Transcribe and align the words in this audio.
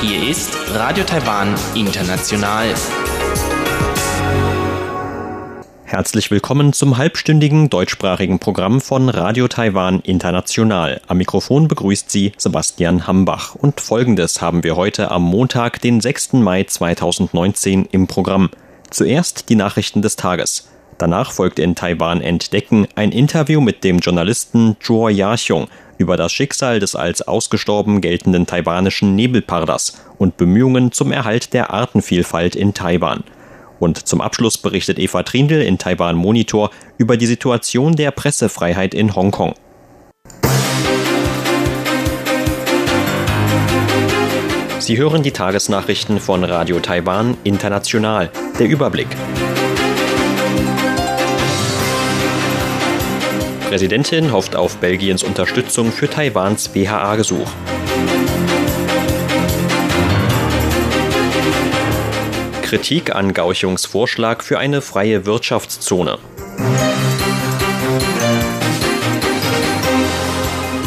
Hier 0.00 0.30
ist 0.30 0.56
Radio 0.72 1.04
Taiwan 1.04 1.54
International. 1.74 2.74
Herzlich 5.84 6.30
willkommen 6.30 6.72
zum 6.72 6.96
halbstündigen 6.96 7.68
deutschsprachigen 7.68 8.38
Programm 8.38 8.80
von 8.80 9.10
Radio 9.10 9.48
Taiwan 9.48 10.00
International. 10.00 11.02
Am 11.08 11.18
Mikrofon 11.18 11.68
begrüßt 11.68 12.10
Sie 12.10 12.32
Sebastian 12.38 13.06
Hambach. 13.06 13.54
Und 13.54 13.82
folgendes 13.82 14.40
haben 14.40 14.64
wir 14.64 14.76
heute 14.76 15.10
am 15.10 15.24
Montag, 15.24 15.82
den 15.82 16.00
6. 16.00 16.32
Mai 16.34 16.64
2019 16.64 17.84
im 17.92 18.06
Programm. 18.06 18.48
Zuerst 18.88 19.50
die 19.50 19.56
Nachrichten 19.56 20.00
des 20.00 20.16
Tages. 20.16 20.70
Danach 20.98 21.32
folgt 21.32 21.58
in 21.58 21.74
Taiwan 21.74 22.22
Entdecken 22.22 22.88
ein 22.94 23.12
Interview 23.12 23.60
mit 23.60 23.84
dem 23.84 23.98
Journalisten 23.98 24.76
Zhuo 24.80 25.08
Yaxiong 25.08 25.68
über 25.98 26.16
das 26.16 26.32
Schicksal 26.32 26.80
des 26.80 26.96
als 26.96 27.22
ausgestorben 27.22 28.00
geltenden 28.00 28.46
taiwanischen 28.46 29.14
Nebelparders 29.14 30.00
und 30.18 30.36
Bemühungen 30.36 30.92
zum 30.92 31.12
Erhalt 31.12 31.52
der 31.52 31.70
Artenvielfalt 31.70 32.56
in 32.56 32.72
Taiwan. 32.72 33.24
Und 33.78 34.08
zum 34.08 34.22
Abschluss 34.22 34.56
berichtet 34.56 34.98
Eva 34.98 35.22
Trindl 35.22 35.60
in 35.60 35.76
Taiwan 35.76 36.16
Monitor 36.16 36.70
über 36.96 37.18
die 37.18 37.26
Situation 37.26 37.94
der 37.94 38.10
Pressefreiheit 38.10 38.94
in 38.94 39.14
Hongkong. 39.14 39.54
Sie 44.78 44.96
hören 44.96 45.22
die 45.22 45.32
Tagesnachrichten 45.32 46.20
von 46.20 46.44
Radio 46.44 46.78
Taiwan 46.78 47.36
International. 47.44 48.30
Der 48.58 48.68
Überblick. 48.68 49.08
Präsidentin 53.68 54.32
hofft 54.32 54.54
auf 54.54 54.76
Belgiens 54.76 55.24
Unterstützung 55.24 55.90
für 55.90 56.08
Taiwans 56.08 56.72
WHA-Gesuch. 56.72 57.50
Kritik 62.62 63.12
an 63.14 63.34
Gauchungs 63.34 63.84
Vorschlag 63.84 64.44
für 64.44 64.60
eine 64.60 64.80
freie 64.80 65.26
Wirtschaftszone. 65.26 66.18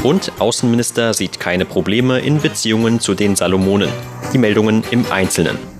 Und 0.02 0.31
Außenminister 0.40 1.14
sieht 1.14 1.38
keine 1.38 1.66
Probleme 1.66 2.20
in 2.20 2.40
Beziehungen 2.40 3.02
zu 3.02 3.14
den 3.14 3.36
Salomonen. 3.36 3.90
Die 4.31 4.38
Meldungen 4.38 4.86
im 4.90 5.06
Einzelnen. 5.12 5.78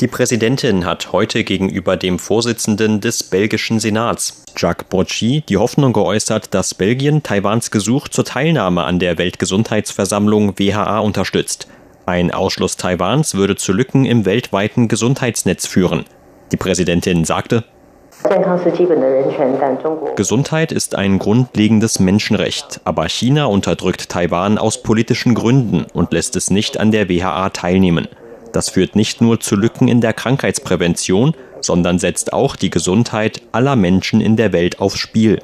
Die 0.00 0.06
Präsidentin 0.06 0.84
hat 0.84 1.10
heute 1.10 1.42
gegenüber 1.42 1.96
dem 1.96 2.20
Vorsitzenden 2.20 3.00
des 3.00 3.24
belgischen 3.24 3.80
Senats, 3.80 4.44
Jacques 4.56 4.86
Brochy, 4.88 5.42
die 5.48 5.56
Hoffnung 5.56 5.92
geäußert, 5.92 6.54
dass 6.54 6.72
Belgien 6.72 7.24
Taiwans 7.24 7.72
Gesuch 7.72 8.06
zur 8.06 8.24
Teilnahme 8.24 8.84
an 8.84 9.00
der 9.00 9.18
Weltgesundheitsversammlung 9.18 10.56
WHA 10.56 11.00
unterstützt. 11.00 11.66
Ein 12.06 12.30
Ausschluss 12.30 12.76
Taiwans 12.76 13.34
würde 13.34 13.56
zu 13.56 13.72
Lücken 13.72 14.04
im 14.04 14.24
weltweiten 14.24 14.86
Gesundheitsnetz 14.86 15.66
führen. 15.66 16.04
Die 16.52 16.56
Präsidentin 16.56 17.24
sagte, 17.24 17.64
Gesundheit 20.14 20.72
ist 20.72 20.94
ein 20.94 21.18
grundlegendes 21.18 21.98
Menschenrecht, 21.98 22.80
aber 22.84 23.08
China 23.08 23.46
unterdrückt 23.46 24.08
Taiwan 24.08 24.58
aus 24.58 24.80
politischen 24.82 25.34
Gründen 25.34 25.86
und 25.92 26.12
lässt 26.12 26.36
es 26.36 26.50
nicht 26.50 26.78
an 26.78 26.92
der 26.92 27.08
WHA 27.08 27.50
teilnehmen. 27.50 28.06
Das 28.52 28.70
führt 28.70 28.96
nicht 28.96 29.20
nur 29.20 29.40
zu 29.40 29.56
Lücken 29.56 29.88
in 29.88 30.00
der 30.00 30.12
Krankheitsprävention, 30.12 31.34
sondern 31.60 31.98
setzt 31.98 32.32
auch 32.32 32.56
die 32.56 32.70
Gesundheit 32.70 33.42
aller 33.52 33.76
Menschen 33.76 34.20
in 34.20 34.36
der 34.36 34.52
Welt 34.52 34.80
aufs 34.80 34.98
Spiel. 34.98 35.40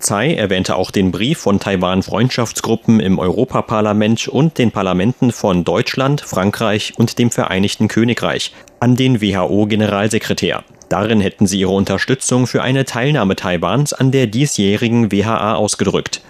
Tsai 0.00 0.34
erwähnte 0.34 0.76
auch 0.76 0.90
den 0.90 1.12
Brief 1.12 1.38
von 1.38 1.58
Taiwan-Freundschaftsgruppen 1.60 3.00
im 3.00 3.18
Europaparlament 3.18 4.28
und 4.28 4.58
den 4.58 4.70
Parlamenten 4.70 5.32
von 5.32 5.64
Deutschland, 5.64 6.20
Frankreich 6.20 6.92
und 6.98 7.18
dem 7.18 7.30
Vereinigten 7.30 7.88
Königreich 7.88 8.52
an 8.80 8.96
den 8.96 9.22
WHO-Generalsekretär. 9.22 10.62
Darin 10.90 11.20
hätten 11.20 11.46
sie 11.46 11.60
ihre 11.60 11.72
Unterstützung 11.72 12.46
für 12.46 12.62
eine 12.62 12.84
Teilnahme 12.84 13.34
Taiwans 13.34 13.94
an 13.94 14.10
der 14.10 14.26
diesjährigen 14.26 15.10
WHA 15.10 15.54
ausgedrückt. 15.54 16.20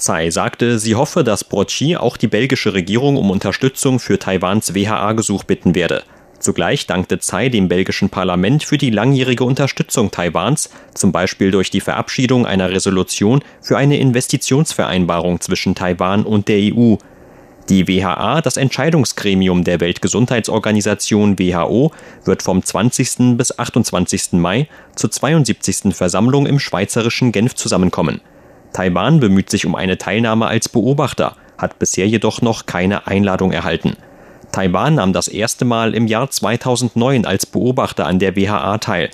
Tsai 0.00 0.30
sagte, 0.30 0.78
sie 0.78 0.94
hoffe, 0.94 1.22
dass 1.22 1.44
Brochy 1.44 1.96
auch 1.96 2.16
die 2.16 2.26
belgische 2.26 2.72
Regierung 2.72 3.16
um 3.16 3.30
Unterstützung 3.30 4.00
für 4.00 4.18
Taiwans 4.18 4.74
WHA-Gesuch 4.74 5.44
bitten 5.44 5.74
werde. 5.74 6.02
Zugleich 6.38 6.86
dankte 6.86 7.18
Tsai 7.18 7.50
dem 7.50 7.68
belgischen 7.68 8.08
Parlament 8.08 8.64
für 8.64 8.78
die 8.78 8.88
langjährige 8.88 9.44
Unterstützung 9.44 10.10
Taiwans, 10.10 10.70
zum 10.94 11.12
Beispiel 11.12 11.50
durch 11.50 11.70
die 11.70 11.82
Verabschiedung 11.82 12.46
einer 12.46 12.70
Resolution 12.70 13.42
für 13.60 13.76
eine 13.76 13.98
Investitionsvereinbarung 13.98 15.42
zwischen 15.42 15.74
Taiwan 15.74 16.24
und 16.24 16.48
der 16.48 16.74
EU. 16.74 16.94
Die 17.68 17.86
WHA, 17.86 18.40
das 18.40 18.56
Entscheidungsgremium 18.56 19.64
der 19.64 19.80
Weltgesundheitsorganisation 19.80 21.38
WHO, 21.38 21.92
wird 22.24 22.42
vom 22.42 22.64
20. 22.64 23.36
bis 23.36 23.58
28. 23.58 24.32
Mai 24.32 24.66
zur 24.96 25.10
72. 25.10 25.94
Versammlung 25.94 26.46
im 26.46 26.58
schweizerischen 26.58 27.32
Genf 27.32 27.54
zusammenkommen. 27.54 28.22
Taiwan 28.72 29.20
bemüht 29.20 29.50
sich 29.50 29.66
um 29.66 29.74
eine 29.74 29.98
Teilnahme 29.98 30.46
als 30.46 30.68
Beobachter, 30.68 31.36
hat 31.58 31.78
bisher 31.78 32.06
jedoch 32.06 32.42
noch 32.42 32.66
keine 32.66 33.06
Einladung 33.06 33.52
erhalten. 33.52 33.96
Taiwan 34.52 34.96
nahm 34.96 35.12
das 35.12 35.28
erste 35.28 35.64
Mal 35.64 35.94
im 35.94 36.06
Jahr 36.06 36.30
2009 36.30 37.24
als 37.24 37.46
Beobachter 37.46 38.06
an 38.06 38.18
der 38.18 38.36
WHA 38.36 38.78
teil. 38.78 39.10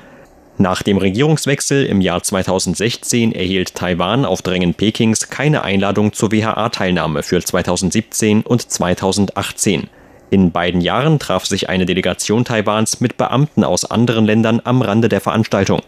Nach 0.59 0.83
dem 0.83 0.97
Regierungswechsel 0.97 1.85
im 1.85 2.01
Jahr 2.01 2.23
2016 2.23 3.33
erhielt 3.33 3.75
Taiwan 3.75 4.25
auf 4.25 4.41
Drängen 4.41 4.73
Pekings 4.73 5.29
keine 5.29 5.63
Einladung 5.63 6.15
zur 6.15 6.33
WHA-Teilnahme 6.33 7.23
für 7.23 7.43
2017 7.43 8.41
und 8.41 8.71
2018. 8.71 9.89
In 10.31 10.53
beiden 10.53 10.81
Jahren 10.81 11.19
traf 11.19 11.45
sich 11.45 11.69
eine 11.69 11.85
Delegation 11.85 12.47
Taiwans 12.47 13.01
mit 13.01 13.19
Beamten 13.19 13.65
aus 13.65 13.85
anderen 13.85 14.25
Ländern 14.25 14.63
am 14.65 14.81
Rande 14.81 15.11
der 15.11 15.21
Veranstaltung. 15.21 15.83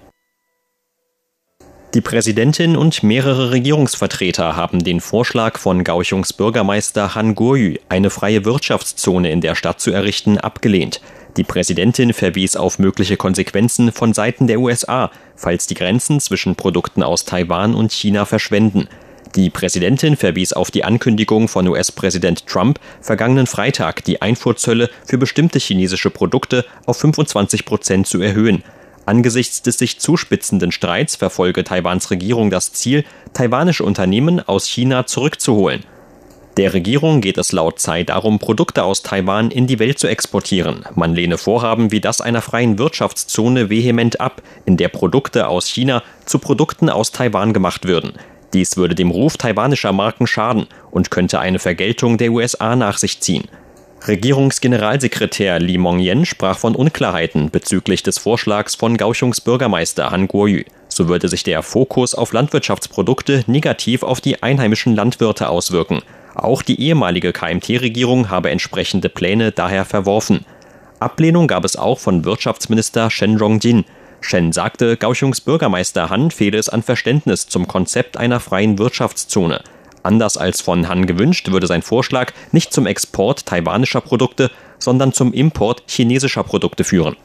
Die 1.94 2.02
Präsidentin 2.02 2.76
und 2.76 3.02
mehrere 3.02 3.50
Regierungsvertreter 3.50 4.56
haben 4.56 4.84
den 4.84 5.00
Vorschlag 5.00 5.56
von 5.56 5.84
Gauchungs 5.84 6.34
Bürgermeister 6.34 7.14
Han 7.14 7.34
Guoyu, 7.34 7.76
eine 7.88 8.10
freie 8.10 8.44
Wirtschaftszone 8.44 9.30
in 9.30 9.40
der 9.40 9.54
Stadt 9.54 9.80
zu 9.80 9.90
errichten, 9.90 10.36
abgelehnt. 10.36 11.00
Die 11.38 11.44
Präsidentin 11.44 12.12
verwies 12.12 12.56
auf 12.56 12.78
mögliche 12.78 13.16
Konsequenzen 13.16 13.90
von 13.90 14.12
Seiten 14.12 14.46
der 14.46 14.60
USA, 14.60 15.10
falls 15.34 15.66
die 15.66 15.74
Grenzen 15.74 16.20
zwischen 16.20 16.56
Produkten 16.56 17.02
aus 17.02 17.24
Taiwan 17.24 17.74
und 17.74 17.90
China 17.90 18.26
verschwenden. 18.26 18.86
Die 19.34 19.48
Präsidentin 19.48 20.16
verwies 20.16 20.52
auf 20.52 20.70
die 20.70 20.84
Ankündigung 20.84 21.48
von 21.48 21.66
US-Präsident 21.68 22.46
Trump 22.46 22.80
vergangenen 23.00 23.46
Freitag, 23.46 24.04
die 24.04 24.20
Einfuhrzölle 24.20 24.90
für 25.06 25.16
bestimmte 25.16 25.58
chinesische 25.58 26.10
Produkte 26.10 26.66
auf 26.84 26.98
25 26.98 27.64
Prozent 27.64 28.06
zu 28.06 28.20
erhöhen. 28.20 28.62
Angesichts 29.08 29.62
des 29.62 29.78
sich 29.78 29.98
zuspitzenden 29.98 30.70
Streits 30.70 31.16
verfolge 31.16 31.64
Taiwans 31.64 32.10
Regierung 32.10 32.50
das 32.50 32.74
Ziel, 32.74 33.06
taiwanische 33.32 33.82
Unternehmen 33.82 34.46
aus 34.46 34.66
China 34.66 35.06
zurückzuholen. 35.06 35.84
Der 36.58 36.74
Regierung 36.74 37.22
geht 37.22 37.38
es 37.38 37.52
laut 37.52 37.78
Tsai 37.78 38.04
darum, 38.04 38.38
Produkte 38.38 38.84
aus 38.84 39.02
Taiwan 39.02 39.50
in 39.50 39.66
die 39.66 39.78
Welt 39.78 39.98
zu 39.98 40.08
exportieren. 40.08 40.84
Man 40.94 41.14
lehne 41.14 41.38
Vorhaben 41.38 41.90
wie 41.90 42.02
das 42.02 42.20
einer 42.20 42.42
freien 42.42 42.78
Wirtschaftszone 42.78 43.70
vehement 43.70 44.20
ab, 44.20 44.42
in 44.66 44.76
der 44.76 44.88
Produkte 44.88 45.48
aus 45.48 45.68
China 45.68 46.02
zu 46.26 46.38
Produkten 46.38 46.90
aus 46.90 47.10
Taiwan 47.10 47.54
gemacht 47.54 47.86
würden. 47.86 48.12
Dies 48.52 48.76
würde 48.76 48.94
dem 48.94 49.10
Ruf 49.10 49.38
taiwanischer 49.38 49.94
Marken 49.94 50.26
schaden 50.26 50.66
und 50.90 51.10
könnte 51.10 51.38
eine 51.38 51.60
Vergeltung 51.60 52.18
der 52.18 52.30
USA 52.30 52.76
nach 52.76 52.98
sich 52.98 53.20
ziehen. 53.20 53.48
Regierungsgeneralsekretär 54.06 55.58
Li 55.58 55.76
Mongyen 55.76 56.24
sprach 56.24 56.58
von 56.58 56.74
Unklarheiten 56.76 57.50
bezüglich 57.50 58.02
des 58.02 58.18
Vorschlags 58.18 58.74
von 58.74 58.96
Gauchungs 58.96 59.40
Bürgermeister 59.40 60.10
Han 60.10 60.28
Guoyu. 60.28 60.62
So 60.88 61.08
würde 61.08 61.28
sich 61.28 61.42
der 61.42 61.62
Fokus 61.62 62.14
auf 62.14 62.32
Landwirtschaftsprodukte 62.32 63.44
negativ 63.46 64.02
auf 64.02 64.20
die 64.20 64.42
einheimischen 64.42 64.94
Landwirte 64.94 65.48
auswirken. 65.48 66.00
Auch 66.34 66.62
die 66.62 66.80
ehemalige 66.80 67.32
KMT-Regierung 67.32 68.30
habe 68.30 68.50
entsprechende 68.50 69.08
Pläne 69.08 69.50
daher 69.50 69.84
verworfen. 69.84 70.44
Ablehnung 71.00 71.48
gab 71.48 71.64
es 71.64 71.76
auch 71.76 71.98
von 71.98 72.24
Wirtschaftsminister 72.24 73.10
Shen 73.10 73.36
Rongjin. 73.36 73.84
Shen 74.20 74.52
sagte, 74.52 74.96
Gauchungs 74.96 75.40
Bürgermeister 75.40 76.08
Han 76.10 76.30
fehle 76.30 76.58
es 76.58 76.68
an 76.68 76.82
Verständnis 76.82 77.46
zum 77.48 77.68
Konzept 77.68 78.16
einer 78.16 78.40
freien 78.40 78.78
Wirtschaftszone. 78.78 79.60
Anders 80.02 80.36
als 80.36 80.60
von 80.60 80.88
Han 80.88 81.06
gewünscht, 81.06 81.50
würde 81.50 81.66
sein 81.66 81.82
Vorschlag 81.82 82.32
nicht 82.52 82.72
zum 82.72 82.86
Export 82.86 83.46
taiwanischer 83.46 84.00
Produkte, 84.00 84.50
sondern 84.78 85.12
zum 85.12 85.32
Import 85.32 85.82
chinesischer 85.86 86.44
Produkte 86.44 86.84
führen. 86.84 87.16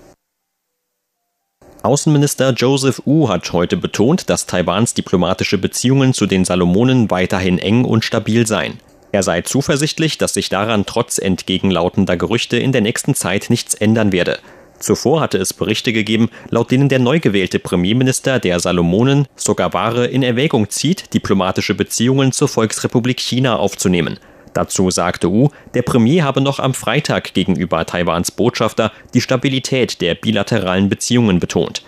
Außenminister 1.84 2.52
Joseph 2.52 3.02
Wu 3.06 3.28
hat 3.28 3.52
heute 3.52 3.76
betont, 3.76 4.30
dass 4.30 4.46
Taiwans 4.46 4.94
diplomatische 4.94 5.58
Beziehungen 5.58 6.14
zu 6.14 6.28
den 6.28 6.46
Salomonen 6.46 7.12
weiterhin 7.12 7.60
eng 7.60 7.84
und 7.84 8.06
stabil 8.06 8.48
seien. 8.48 8.80
Er 9.12 9.22
sei 9.22 9.42
zuversichtlich, 9.42 10.18
dass 10.18 10.34
sich 10.34 10.50
daran 10.50 10.86
trotz 10.86 11.18
entgegenlautender 11.18 12.16
Gerüchte 12.16 12.58
in 12.58 12.72
der 12.72 12.82
nächsten 12.82 13.16
Zeit 13.16 13.50
nichts 13.50 13.74
ändern 13.74 14.12
werde. 14.12 14.40
Zuvor 14.84 15.22
hatte 15.22 15.38
es 15.38 15.54
Berichte 15.54 15.94
gegeben, 15.94 16.30
laut 16.50 16.70
denen 16.70 16.90
der 16.90 17.00
neu 17.00 17.22
gewählte 17.22 17.58
Premierminister 17.58 18.40
der 18.40 18.60
Salomonen 18.60 19.30
Sogavare 19.38 20.08
in 20.08 20.24
Erwägung 20.24 20.70
zieht, 20.70 21.14
diplomatische 21.14 21.74
Beziehungen 21.74 22.34
zur 22.34 22.50
Volksrepublik 22.50 23.22
China 23.22 23.56
aufzunehmen. 23.56 24.20
Dazu 24.54 24.92
sagte 24.92 25.32
Wu, 25.32 25.52
der 25.74 25.84
Premier 25.84 26.26
habe 26.26 26.42
noch 26.42 26.60
am 26.60 26.74
Freitag 26.74 27.34
gegenüber 27.34 27.86
Taiwans 27.86 28.32
Botschafter 28.32 28.92
die 29.14 29.22
Stabilität 29.22 30.02
der 30.02 30.16
bilateralen 30.16 30.90
Beziehungen 30.90 31.40
betont. 31.40 31.84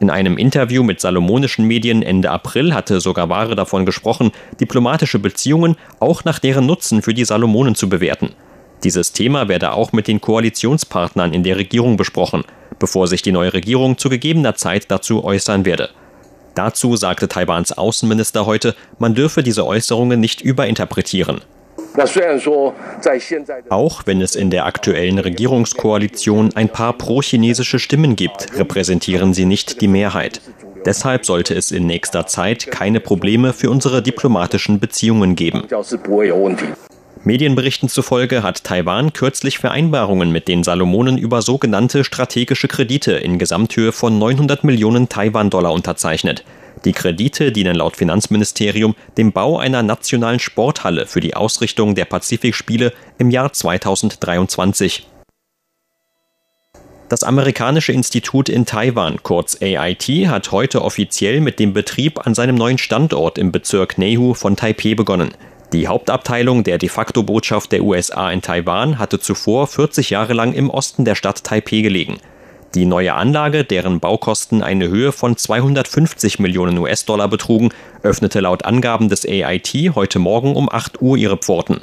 In 0.00 0.08
einem 0.08 0.38
Interview 0.38 0.82
mit 0.82 1.02
salomonischen 1.02 1.66
Medien 1.66 2.02
Ende 2.02 2.30
April 2.30 2.72
hatte 2.72 3.00
Sogavare 3.00 3.56
davon 3.56 3.84
gesprochen, 3.84 4.30
diplomatische 4.58 5.18
Beziehungen 5.18 5.76
auch 6.00 6.24
nach 6.24 6.38
deren 6.38 6.64
Nutzen 6.64 7.02
für 7.02 7.12
die 7.12 7.26
Salomonen 7.26 7.74
zu 7.74 7.90
bewerten. 7.90 8.30
Dieses 8.84 9.12
Thema 9.12 9.48
werde 9.48 9.72
auch 9.72 9.92
mit 9.92 10.06
den 10.06 10.20
Koalitionspartnern 10.20 11.32
in 11.32 11.42
der 11.42 11.56
Regierung 11.56 11.96
besprochen, 11.96 12.44
bevor 12.78 13.08
sich 13.08 13.22
die 13.22 13.32
neue 13.32 13.52
Regierung 13.52 13.98
zu 13.98 14.08
gegebener 14.08 14.54
Zeit 14.54 14.90
dazu 14.90 15.24
äußern 15.24 15.64
werde. 15.64 15.90
Dazu 16.54 16.96
sagte 16.96 17.28
Taiwans 17.28 17.76
Außenminister 17.76 18.46
heute, 18.46 18.74
man 18.98 19.14
dürfe 19.14 19.42
diese 19.42 19.66
Äußerungen 19.66 20.18
nicht 20.18 20.40
überinterpretieren. 20.40 21.40
Auch 23.68 24.02
wenn 24.06 24.20
es 24.20 24.36
in 24.36 24.50
der 24.50 24.66
aktuellen 24.66 25.18
Regierungskoalition 25.18 26.54
ein 26.54 26.68
paar 26.68 26.92
pro-chinesische 26.92 27.78
Stimmen 27.78 28.14
gibt, 28.14 28.56
repräsentieren 28.56 29.34
sie 29.34 29.46
nicht 29.46 29.80
die 29.80 29.88
Mehrheit. 29.88 30.40
Deshalb 30.84 31.26
sollte 31.26 31.54
es 31.54 31.70
in 31.70 31.86
nächster 31.86 32.26
Zeit 32.26 32.70
keine 32.70 33.00
Probleme 33.00 33.52
für 33.52 33.70
unsere 33.70 34.02
diplomatischen 34.02 34.78
Beziehungen 34.80 35.34
geben. 35.34 35.64
Medienberichten 37.24 37.88
zufolge 37.88 38.42
hat 38.42 38.64
Taiwan 38.64 39.12
kürzlich 39.12 39.58
Vereinbarungen 39.58 40.30
mit 40.30 40.46
den 40.46 40.62
Salomonen 40.62 41.18
über 41.18 41.42
sogenannte 41.42 42.04
strategische 42.04 42.68
Kredite 42.68 43.12
in 43.12 43.38
Gesamthöhe 43.38 43.92
von 43.92 44.18
900 44.18 44.62
Millionen 44.64 45.08
Taiwan-Dollar 45.08 45.72
unterzeichnet. 45.72 46.44
Die 46.84 46.92
Kredite 46.92 47.50
dienen 47.50 47.74
laut 47.74 47.96
Finanzministerium 47.96 48.94
dem 49.16 49.32
Bau 49.32 49.58
einer 49.58 49.82
nationalen 49.82 50.38
Sporthalle 50.38 51.06
für 51.06 51.20
die 51.20 51.34
Ausrichtung 51.34 51.96
der 51.96 52.04
Pazifikspiele 52.04 52.92
im 53.18 53.30
Jahr 53.30 53.52
2023. 53.52 55.06
Das 57.08 57.22
amerikanische 57.22 57.92
Institut 57.92 58.48
in 58.48 58.66
Taiwan, 58.66 59.22
kurz 59.22 59.60
AIT, 59.60 60.28
hat 60.28 60.52
heute 60.52 60.82
offiziell 60.82 61.40
mit 61.40 61.58
dem 61.58 61.72
Betrieb 61.72 62.26
an 62.26 62.34
seinem 62.34 62.54
neuen 62.54 62.78
Standort 62.78 63.38
im 63.38 63.50
Bezirk 63.50 63.98
Nehu 63.98 64.34
von 64.34 64.56
Taipeh 64.56 64.94
begonnen. 64.94 65.30
Die 65.74 65.86
Hauptabteilung 65.86 66.64
der 66.64 66.78
de 66.78 66.88
facto 66.88 67.22
Botschaft 67.22 67.72
der 67.72 67.82
USA 67.82 68.30
in 68.30 68.40
Taiwan 68.40 68.98
hatte 68.98 69.20
zuvor 69.20 69.66
40 69.66 70.08
Jahre 70.08 70.32
lang 70.32 70.54
im 70.54 70.70
Osten 70.70 71.04
der 71.04 71.14
Stadt 71.14 71.44
Taipeh 71.44 71.82
gelegen. 71.82 72.20
Die 72.74 72.86
neue 72.86 73.12
Anlage, 73.12 73.64
deren 73.64 74.00
Baukosten 74.00 74.62
eine 74.62 74.88
Höhe 74.88 75.12
von 75.12 75.36
250 75.36 76.38
Millionen 76.38 76.78
US-Dollar 76.78 77.28
betrugen, 77.28 77.68
öffnete 78.02 78.40
laut 78.40 78.64
Angaben 78.64 79.10
des 79.10 79.26
AIT 79.26 79.92
heute 79.94 80.18
Morgen 80.18 80.56
um 80.56 80.70
8 80.72 81.02
Uhr 81.02 81.18
ihre 81.18 81.36
Pforten. 81.36 81.82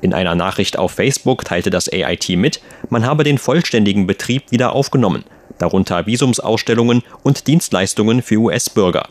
In 0.00 0.12
einer 0.12 0.34
Nachricht 0.34 0.76
auf 0.76 0.92
Facebook 0.92 1.44
teilte 1.44 1.70
das 1.70 1.88
AIT 1.88 2.30
mit, 2.30 2.60
man 2.88 3.06
habe 3.06 3.22
den 3.22 3.38
vollständigen 3.38 4.08
Betrieb 4.08 4.50
wieder 4.50 4.72
aufgenommen, 4.72 5.24
darunter 5.58 6.06
Visumsausstellungen 6.06 7.02
und 7.22 7.46
Dienstleistungen 7.46 8.22
für 8.22 8.38
US-Bürger. 8.38 9.08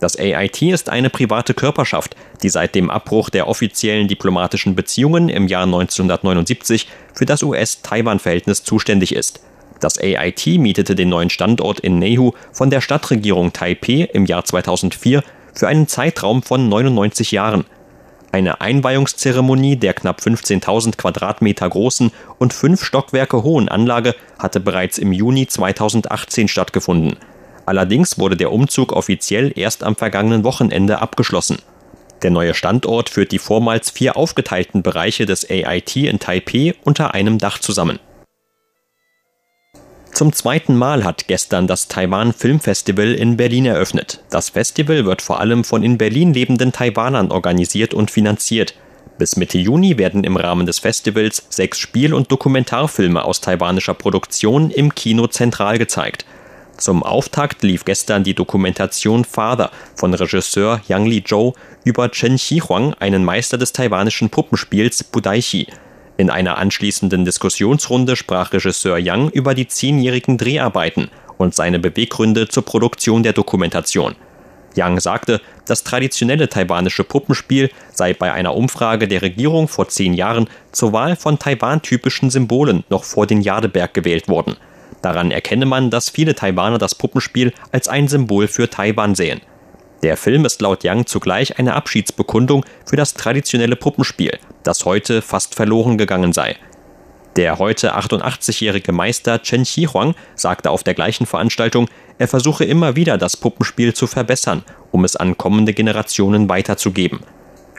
Das 0.00 0.16
AIT 0.16 0.62
ist 0.62 0.90
eine 0.90 1.10
private 1.10 1.54
Körperschaft, 1.54 2.14
die 2.42 2.48
seit 2.48 2.74
dem 2.74 2.88
Abbruch 2.88 3.30
der 3.30 3.48
offiziellen 3.48 4.06
diplomatischen 4.06 4.76
Beziehungen 4.76 5.28
im 5.28 5.48
Jahr 5.48 5.64
1979 5.64 6.88
für 7.14 7.26
das 7.26 7.42
US-Taiwan-Verhältnis 7.42 8.62
zuständig 8.62 9.14
ist. 9.14 9.40
Das 9.80 9.98
AIT 9.98 10.46
mietete 10.58 10.94
den 10.94 11.08
neuen 11.08 11.30
Standort 11.30 11.80
in 11.80 11.98
Nehu 11.98 12.32
von 12.52 12.70
der 12.70 12.80
Stadtregierung 12.80 13.52
Taipeh 13.52 14.08
im 14.12 14.26
Jahr 14.26 14.44
2004 14.44 15.22
für 15.54 15.68
einen 15.68 15.88
Zeitraum 15.88 16.42
von 16.42 16.68
99 16.68 17.32
Jahren. 17.32 17.64
Eine 18.30 18.60
Einweihungszeremonie 18.60 19.76
der 19.76 19.94
knapp 19.94 20.20
15.000 20.20 20.96
Quadratmeter 20.96 21.68
großen 21.68 22.12
und 22.38 22.52
fünf 22.52 22.84
Stockwerke 22.84 23.42
hohen 23.42 23.68
Anlage 23.68 24.14
hatte 24.38 24.60
bereits 24.60 24.98
im 24.98 25.12
Juni 25.12 25.46
2018 25.46 26.48
stattgefunden. 26.48 27.16
Allerdings 27.68 28.18
wurde 28.18 28.38
der 28.38 28.50
Umzug 28.50 28.94
offiziell 28.94 29.52
erst 29.54 29.84
am 29.84 29.94
vergangenen 29.94 30.42
Wochenende 30.42 31.02
abgeschlossen. 31.02 31.58
Der 32.22 32.30
neue 32.30 32.54
Standort 32.54 33.10
führt 33.10 33.30
die 33.30 33.38
vormals 33.38 33.90
vier 33.90 34.16
aufgeteilten 34.16 34.82
Bereiche 34.82 35.26
des 35.26 35.50
AIT 35.50 35.94
in 35.96 36.18
Taipeh 36.18 36.72
unter 36.82 37.12
einem 37.12 37.36
Dach 37.36 37.58
zusammen. 37.58 37.98
Zum 40.14 40.32
zweiten 40.32 40.76
Mal 40.76 41.04
hat 41.04 41.28
gestern 41.28 41.66
das 41.66 41.88
Taiwan 41.88 42.32
Film 42.32 42.58
Festival 42.58 43.12
in 43.12 43.36
Berlin 43.36 43.66
eröffnet. 43.66 44.24
Das 44.30 44.48
Festival 44.48 45.04
wird 45.04 45.20
vor 45.20 45.38
allem 45.38 45.62
von 45.62 45.82
in 45.82 45.98
Berlin 45.98 46.32
lebenden 46.32 46.72
Taiwanern 46.72 47.30
organisiert 47.30 47.92
und 47.92 48.10
finanziert. 48.10 48.76
Bis 49.18 49.36
Mitte 49.36 49.58
Juni 49.58 49.98
werden 49.98 50.24
im 50.24 50.38
Rahmen 50.38 50.64
des 50.64 50.78
Festivals 50.78 51.42
sechs 51.50 51.78
Spiel- 51.78 52.14
und 52.14 52.32
Dokumentarfilme 52.32 53.22
aus 53.22 53.42
taiwanischer 53.42 53.92
Produktion 53.92 54.70
im 54.70 54.94
Kino 54.94 55.26
zentral 55.26 55.76
gezeigt. 55.76 56.24
Zum 56.78 57.02
Auftakt 57.02 57.64
lief 57.64 57.84
gestern 57.84 58.22
die 58.22 58.34
Dokumentation 58.34 59.24
Father 59.24 59.72
von 59.96 60.14
Regisseur 60.14 60.80
Yang 60.86 61.06
Li 61.06 61.24
Zhou 61.24 61.54
über 61.82 62.08
Chen 62.12 62.36
Xihuang, 62.36 62.94
einen 63.00 63.24
Meister 63.24 63.58
des 63.58 63.72
taiwanischen 63.72 64.30
Puppenspiels 64.30 65.02
Budaichi. 65.02 65.66
In 66.18 66.30
einer 66.30 66.56
anschließenden 66.56 67.24
Diskussionsrunde 67.24 68.14
sprach 68.14 68.52
Regisseur 68.52 68.96
Yang 68.96 69.30
über 69.30 69.54
die 69.54 69.66
zehnjährigen 69.66 70.38
Dreharbeiten 70.38 71.10
und 71.36 71.52
seine 71.52 71.80
Beweggründe 71.80 72.46
zur 72.46 72.64
Produktion 72.64 73.24
der 73.24 73.32
Dokumentation. 73.32 74.14
Yang 74.76 75.00
sagte, 75.00 75.40
das 75.66 75.82
traditionelle 75.82 76.48
taiwanische 76.48 77.02
Puppenspiel 77.02 77.70
sei 77.92 78.14
bei 78.14 78.32
einer 78.32 78.54
Umfrage 78.54 79.08
der 79.08 79.22
Regierung 79.22 79.66
vor 79.66 79.88
zehn 79.88 80.14
Jahren 80.14 80.48
zur 80.70 80.92
Wahl 80.92 81.16
von 81.16 81.40
Taiwan-typischen 81.40 82.30
Symbolen 82.30 82.84
noch 82.88 83.02
vor 83.02 83.26
den 83.26 83.42
Jadeberg 83.42 83.94
gewählt 83.94 84.28
worden. 84.28 84.56
Daran 85.02 85.30
erkenne 85.30 85.66
man, 85.66 85.90
dass 85.90 86.10
viele 86.10 86.34
Taiwaner 86.34 86.78
das 86.78 86.94
Puppenspiel 86.94 87.52
als 87.72 87.88
ein 87.88 88.08
Symbol 88.08 88.48
für 88.48 88.68
Taiwan 88.68 89.14
sehen. 89.14 89.40
Der 90.02 90.16
Film 90.16 90.44
ist 90.44 90.60
laut 90.60 90.84
Yang 90.84 91.06
zugleich 91.06 91.58
eine 91.58 91.74
Abschiedsbekundung 91.74 92.64
für 92.84 92.96
das 92.96 93.14
traditionelle 93.14 93.76
Puppenspiel, 93.76 94.38
das 94.62 94.84
heute 94.84 95.22
fast 95.22 95.54
verloren 95.54 95.98
gegangen 95.98 96.32
sei. 96.32 96.56
Der 97.36 97.58
heute 97.58 97.96
88-jährige 97.96 98.92
Meister 98.92 99.42
Chen 99.42 99.62
Xihuang 99.62 100.14
sagte 100.34 100.70
auf 100.70 100.82
der 100.82 100.94
gleichen 100.94 101.26
Veranstaltung, 101.26 101.88
er 102.18 102.26
versuche 102.26 102.64
immer 102.64 102.96
wieder 102.96 103.16
das 103.16 103.36
Puppenspiel 103.36 103.94
zu 103.94 104.06
verbessern, 104.06 104.64
um 104.90 105.04
es 105.04 105.14
an 105.14 105.38
kommende 105.38 105.72
Generationen 105.72 106.48
weiterzugeben. 106.48 107.20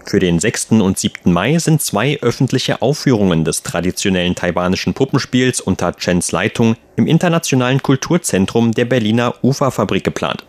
Für 0.05 0.19
den 0.19 0.39
6. 0.39 0.71
und 0.71 0.97
7. 0.97 1.31
Mai 1.31 1.57
sind 1.59 1.81
zwei 1.81 2.17
öffentliche 2.21 2.81
Aufführungen 2.81 3.45
des 3.45 3.63
traditionellen 3.63 4.35
taiwanischen 4.35 4.93
Puppenspiels 4.93 5.61
unter 5.61 5.93
Chens 5.93 6.31
Leitung 6.31 6.75
im 6.95 7.05
Internationalen 7.05 7.83
Kulturzentrum 7.83 8.71
der 8.71 8.85
Berliner 8.85 9.35
Uferfabrik 9.43 10.03
geplant. 10.03 10.45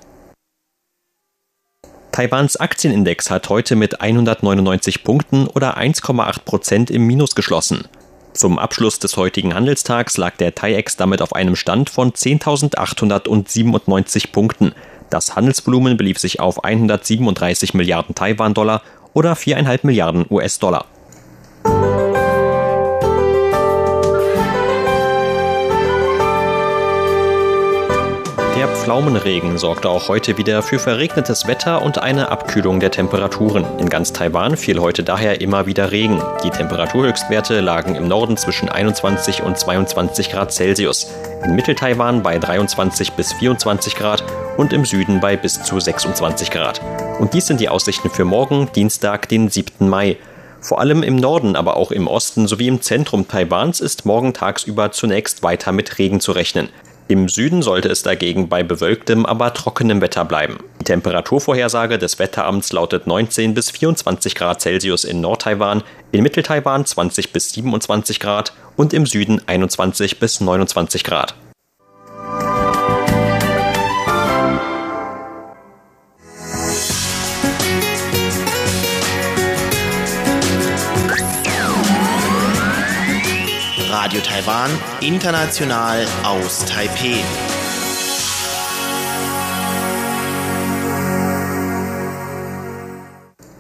Taiwans 2.12 2.56
Aktienindex 2.56 3.30
hat 3.30 3.48
heute 3.48 3.76
mit 3.76 4.00
199 4.00 5.04
Punkten 5.04 5.46
oder 5.46 5.78
1,8 5.78 6.44
Prozent 6.44 6.90
im 6.90 7.06
Minus 7.06 7.34
geschlossen. 7.34 7.84
Zum 8.32 8.58
Abschluss 8.58 8.98
des 8.98 9.16
heutigen 9.16 9.54
Handelstags 9.54 10.16
lag 10.16 10.36
der 10.36 10.54
TAIEX 10.54 10.96
damit 10.96 11.22
auf 11.22 11.34
einem 11.34 11.56
Stand 11.56 11.90
von 11.90 12.12
10.897 12.12 14.32
Punkten. 14.32 14.72
Das 15.08 15.34
Handelsvolumen 15.34 15.96
belief 15.96 16.18
sich 16.18 16.40
auf 16.40 16.64
137 16.64 17.74
Milliarden 17.74 18.14
Taiwan-Dollar 18.14 18.82
oder 19.14 19.34
4,5 19.34 19.80
Milliarden 19.82 20.26
US-Dollar. 20.30 20.86
Der 28.60 28.68
Pflaumenregen 28.68 29.56
sorgte 29.56 29.88
auch 29.88 30.08
heute 30.10 30.36
wieder 30.36 30.62
für 30.62 30.78
verregnetes 30.78 31.46
Wetter 31.46 31.80
und 31.80 31.96
eine 31.96 32.28
Abkühlung 32.28 32.78
der 32.78 32.90
Temperaturen. 32.90 33.64
In 33.78 33.88
ganz 33.88 34.12
Taiwan 34.12 34.58
fiel 34.58 34.80
heute 34.80 35.02
daher 35.02 35.40
immer 35.40 35.64
wieder 35.64 35.92
Regen. 35.92 36.22
Die 36.44 36.50
Temperaturhöchstwerte 36.50 37.60
lagen 37.60 37.94
im 37.94 38.06
Norden 38.06 38.36
zwischen 38.36 38.68
21 38.68 39.42
und 39.42 39.58
22 39.58 40.30
Grad 40.30 40.52
Celsius, 40.52 41.10
in 41.42 41.54
Mitteltaiwan 41.54 42.22
bei 42.22 42.38
23 42.38 43.12
bis 43.12 43.32
24 43.32 43.94
Grad 43.94 44.22
und 44.56 44.72
im 44.72 44.84
Süden 44.84 45.20
bei 45.20 45.36
bis 45.36 45.62
zu 45.62 45.78
26 45.78 46.50
Grad. 46.50 46.80
Und 47.18 47.34
dies 47.34 47.46
sind 47.46 47.60
die 47.60 47.68
Aussichten 47.68 48.10
für 48.10 48.24
morgen, 48.24 48.70
Dienstag, 48.74 49.28
den 49.28 49.48
7. 49.48 49.88
Mai. 49.88 50.16
Vor 50.60 50.80
allem 50.80 51.02
im 51.02 51.16
Norden, 51.16 51.56
aber 51.56 51.76
auch 51.76 51.90
im 51.90 52.06
Osten 52.06 52.46
sowie 52.46 52.68
im 52.68 52.82
Zentrum 52.82 53.26
Taiwans 53.26 53.80
ist 53.80 54.04
morgen 54.04 54.34
tagsüber 54.34 54.92
zunächst 54.92 55.42
weiter 55.42 55.72
mit 55.72 55.98
Regen 55.98 56.20
zu 56.20 56.32
rechnen. 56.32 56.68
Im 57.10 57.28
Süden 57.28 57.60
sollte 57.60 57.88
es 57.88 58.04
dagegen 58.04 58.48
bei 58.48 58.62
bewölktem, 58.62 59.26
aber 59.26 59.52
trockenem 59.52 60.00
Wetter 60.00 60.24
bleiben. 60.24 60.58
Die 60.80 60.84
Temperaturvorhersage 60.84 61.98
des 61.98 62.20
Wetteramts 62.20 62.72
lautet 62.72 63.08
19 63.08 63.52
bis 63.52 63.70
24 63.72 64.36
Grad 64.36 64.60
Celsius 64.60 65.02
in 65.02 65.20
Nordtaiwan, 65.20 65.82
in 66.12 66.22
Mitteltaiwan 66.22 66.86
20 66.86 67.32
bis 67.32 67.50
27 67.50 68.20
Grad 68.20 68.52
und 68.76 68.94
im 68.94 69.06
Süden 69.06 69.42
21 69.44 70.20
bis 70.20 70.40
29 70.40 71.02
Grad. 71.02 71.34
Radio 84.10 84.22
Taiwan, 84.22 84.70
international 85.02 86.04
aus 86.24 86.64
Taipeh. 86.64 87.22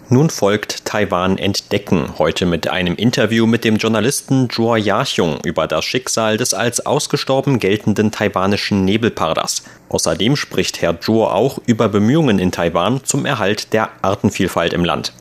Nun 0.08 0.28
folgt 0.28 0.84
Taiwan 0.86 1.38
entdecken, 1.38 2.18
heute 2.18 2.46
mit 2.46 2.66
einem 2.66 2.96
Interview 2.96 3.46
mit 3.46 3.62
dem 3.62 3.76
Journalisten 3.76 4.50
Zhuo 4.50 4.74
Yaxiong 4.74 5.38
über 5.44 5.68
das 5.68 5.84
Schicksal 5.84 6.36
des 6.36 6.52
als 6.52 6.84
ausgestorben 6.84 7.60
geltenden 7.60 8.10
taiwanischen 8.10 8.84
Nebelparders. 8.84 9.62
Außerdem 9.88 10.34
spricht 10.34 10.82
Herr 10.82 11.00
Zhuo 11.00 11.28
auch 11.28 11.60
über 11.66 11.88
Bemühungen 11.88 12.40
in 12.40 12.50
Taiwan 12.50 13.04
zum 13.04 13.24
Erhalt 13.24 13.72
der 13.72 13.90
Artenvielfalt 14.02 14.72
im 14.72 14.84
Land. 14.84 15.12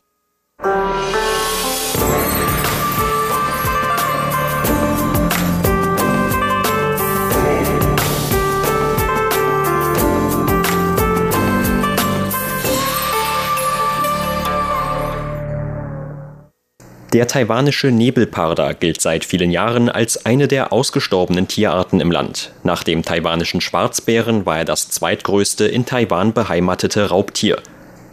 Der 17.12 17.26
taiwanische 17.26 17.88
Nebelparder 17.88 18.72
gilt 18.74 19.00
seit 19.00 19.24
vielen 19.24 19.50
Jahren 19.50 19.88
als 19.88 20.26
eine 20.26 20.46
der 20.46 20.72
ausgestorbenen 20.72 21.48
Tierarten 21.48 22.00
im 22.00 22.12
Land. 22.12 22.52
Nach 22.62 22.84
dem 22.84 23.02
taiwanischen 23.02 23.60
Schwarzbären 23.60 24.46
war 24.46 24.58
er 24.58 24.64
das 24.64 24.90
zweitgrößte 24.90 25.66
in 25.66 25.84
Taiwan 25.84 26.32
beheimatete 26.32 27.08
Raubtier. 27.08 27.58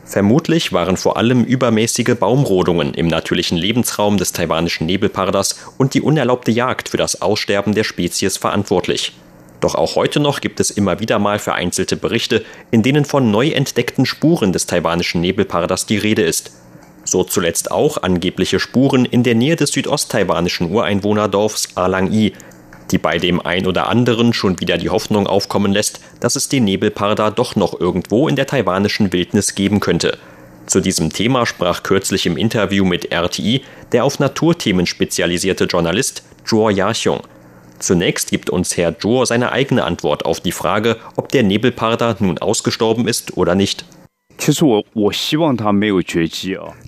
Vermutlich 0.04 0.74
waren 0.74 0.98
vor 0.98 1.18
allem 1.18 1.44
übermäßige 1.44 2.16
Baumrodungen 2.20 2.96
im 2.96 3.08
natürlichen 3.08 3.60
Lebensraum 3.60 4.18
des 4.18 4.32
taiwanischen 4.32 4.88
Nebelparders 4.88 5.60
und 5.77 5.94
die 5.94 6.01
unerlaubte 6.01 6.50
Jagd 6.50 6.89
für 6.89 6.98
das 6.98 7.22
Aussterben 7.22 7.75
der 7.75 7.84
Spezies 7.84 8.38
verantwortlich. 8.38 9.13
Doch 9.60 9.75
auch 9.75 9.96
heute 9.96 10.20
noch 10.20 10.42
gibt 10.42 10.60
es 10.60 10.72
immer 10.72 11.00
wieder 11.00 11.20
mal 11.20 11.38
vereinzelte 11.38 11.98
Berichte, 11.98 12.44
in 12.72 12.82
denen 12.82 13.06
von 13.06 13.30
neu 13.30 13.50
entdeckten 13.50 14.08
Spuren 14.08 14.54
des 14.54 14.66
taiwanischen 14.66 15.22
Nebelparders 15.22 15.86
die 15.86 15.98
Rede 15.98 16.24
ist. 16.24 16.51
So 17.08 17.24
zuletzt 17.24 17.72
auch 17.72 18.04
angebliche 18.04 18.60
Spuren 18.60 19.06
in 19.06 19.24
der 19.24 19.34
Nähe 19.34 19.56
des 19.56 19.72
südosttaiwanischen 19.72 20.70
Ureinwohnerdorfs 20.70 21.70
Alang-i, 21.76 22.34
die 22.92 22.98
bei 22.98 23.18
dem 23.18 23.40
ein 23.40 23.66
oder 23.66 23.88
anderen 23.88 24.34
schon 24.34 24.60
wieder 24.60 24.78
die 24.78 24.90
Hoffnung 24.90 25.26
aufkommen 25.26 25.72
lässt, 25.72 26.02
dass 26.20 26.36
es 26.36 26.50
den 26.50 26.66
Nebelparder 26.66 27.32
doch 27.32 27.56
noch 27.56 27.80
irgendwo 27.80 28.28
in 28.28 28.36
der 28.36 28.46
taiwanischen 28.46 29.14
Wildnis 29.14 29.56
geben 29.56 29.80
könnte. 29.80 30.18
Zu 30.66 30.82
diesem 30.82 31.14
Thema 31.14 31.46
sprach 31.46 31.82
kürzlich 31.82 32.26
im 32.26 32.36
Interview 32.36 32.84
mit 32.84 33.10
RTI 33.10 33.64
der 33.94 34.04
auf 34.04 34.20
Naturthemen 34.20 34.86
spezialisierte 34.86 35.64
Journalist 35.64 36.24
Zhuo 36.46 36.70
Yaxiong. 36.70 37.22
Zunächst 37.80 38.32
gibt 38.32 38.50
uns 38.50 38.76
Herr 38.76 39.00
Zhuo 39.00 39.24
seine 39.24 39.54
eigene 39.54 39.86
Antwort 39.86 40.26
auf 40.26 40.42
die 40.42 40.52
Frage, 40.52 40.98
ob 41.16 41.30
der 41.32 41.44
Nebelparder 41.44 42.18
nun 42.20 42.38
ausgestorben 42.38 43.08
ist 43.08 43.38
oder 43.38 43.56
nicht. 43.56 43.86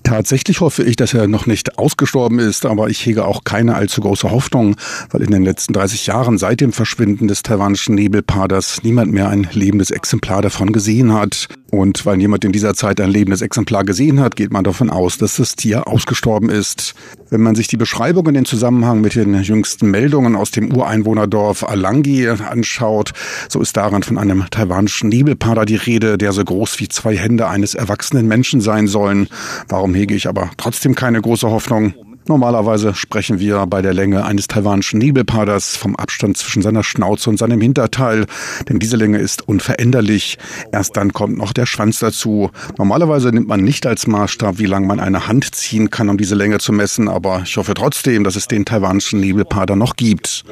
Tatsächlich 0.02 0.60
hoffe 0.60 0.82
ich, 0.82 0.96
dass 0.96 1.14
er 1.14 1.28
noch 1.28 1.46
nicht 1.46 1.78
ausgestorben 1.78 2.38
ist, 2.38 2.66
aber 2.66 2.88
ich 2.88 3.04
hege 3.04 3.24
auch 3.24 3.44
keine 3.44 3.74
allzu 3.74 4.00
große 4.00 4.30
Hoffnung, 4.30 4.76
weil 5.10 5.22
in 5.22 5.30
den 5.30 5.44
letzten 5.44 5.72
30 5.72 6.06
Jahren 6.06 6.38
seit 6.38 6.60
dem 6.60 6.72
Verschwinden 6.72 7.28
des 7.28 7.42
taiwanischen 7.42 7.94
Nebelpaders 7.94 8.82
niemand 8.82 9.12
mehr 9.12 9.28
ein 9.28 9.48
lebendes 9.52 9.90
Exemplar 9.90 10.42
davon 10.42 10.72
gesehen 10.72 11.12
hat. 11.12 11.48
Und 11.70 12.04
weil 12.04 12.16
niemand 12.16 12.44
in 12.44 12.50
dieser 12.50 12.74
Zeit 12.74 13.00
ein 13.00 13.10
lebendes 13.10 13.42
Exemplar 13.42 13.84
gesehen 13.84 14.18
hat, 14.18 14.34
geht 14.34 14.52
man 14.52 14.64
davon 14.64 14.90
aus, 14.90 15.18
dass 15.18 15.36
das 15.36 15.54
Tier 15.54 15.86
ausgestorben 15.86 16.50
ist. 16.50 16.94
Wenn 17.30 17.42
man 17.42 17.54
sich 17.54 17.68
die 17.68 17.76
Beschreibungen 17.76 18.34
in 18.34 18.44
Zusammenhang 18.44 19.00
mit 19.00 19.14
den 19.14 19.40
jüngsten 19.42 19.88
Meldungen 19.88 20.34
aus 20.34 20.50
dem 20.50 20.72
Ureinwohnerdorf 20.72 21.62
Alangi 21.62 22.28
anschaut, 22.28 23.12
so 23.48 23.60
ist 23.60 23.76
daran 23.76 24.02
von 24.02 24.18
einem 24.18 24.46
taiwanischen 24.50 25.08
Nebelpader 25.08 25.64
die 25.64 25.76
Rede, 25.76 26.18
der 26.18 26.32
so 26.32 26.44
groß 26.44 26.80
wie 26.80 26.88
zwei 26.88 27.16
Hände 27.16 27.39
eines 27.48 27.74
erwachsenen 27.74 28.26
Menschen 28.26 28.60
sein 28.60 28.86
sollen. 28.86 29.28
Warum 29.68 29.94
hege 29.94 30.14
ich 30.14 30.28
aber 30.28 30.50
trotzdem 30.56 30.94
keine 30.94 31.20
große 31.20 31.50
Hoffnung? 31.50 31.94
Normalerweise 32.28 32.94
sprechen 32.94 33.40
wir 33.40 33.66
bei 33.66 33.82
der 33.82 33.94
Länge 33.94 34.24
eines 34.24 34.46
taiwanischen 34.46 35.00
Nebelpaders 35.00 35.76
vom 35.76 35.96
Abstand 35.96 36.36
zwischen 36.36 36.62
seiner 36.62 36.84
Schnauze 36.84 37.28
und 37.30 37.38
seinem 37.38 37.60
Hinterteil, 37.60 38.26
denn 38.68 38.78
diese 38.78 38.96
Länge 38.96 39.18
ist 39.18 39.48
unveränderlich. 39.48 40.38
Erst 40.70 40.96
dann 40.96 41.12
kommt 41.12 41.38
noch 41.38 41.52
der 41.52 41.66
Schwanz 41.66 41.98
dazu. 41.98 42.50
Normalerweise 42.78 43.30
nimmt 43.30 43.48
man 43.48 43.62
nicht 43.62 43.86
als 43.86 44.06
Maßstab, 44.06 44.58
wie 44.58 44.66
lang 44.66 44.86
man 44.86 45.00
eine 45.00 45.26
Hand 45.26 45.54
ziehen 45.54 45.90
kann, 45.90 46.08
um 46.08 46.18
diese 46.18 46.34
Länge 46.34 46.58
zu 46.58 46.72
messen, 46.72 47.08
aber 47.08 47.42
ich 47.44 47.56
hoffe 47.56 47.74
trotzdem, 47.74 48.22
dass 48.22 48.36
es 48.36 48.46
den 48.46 48.64
taiwanischen 48.64 49.18
Nebelpader 49.18 49.74
noch 49.74 49.96
gibt. 49.96 50.44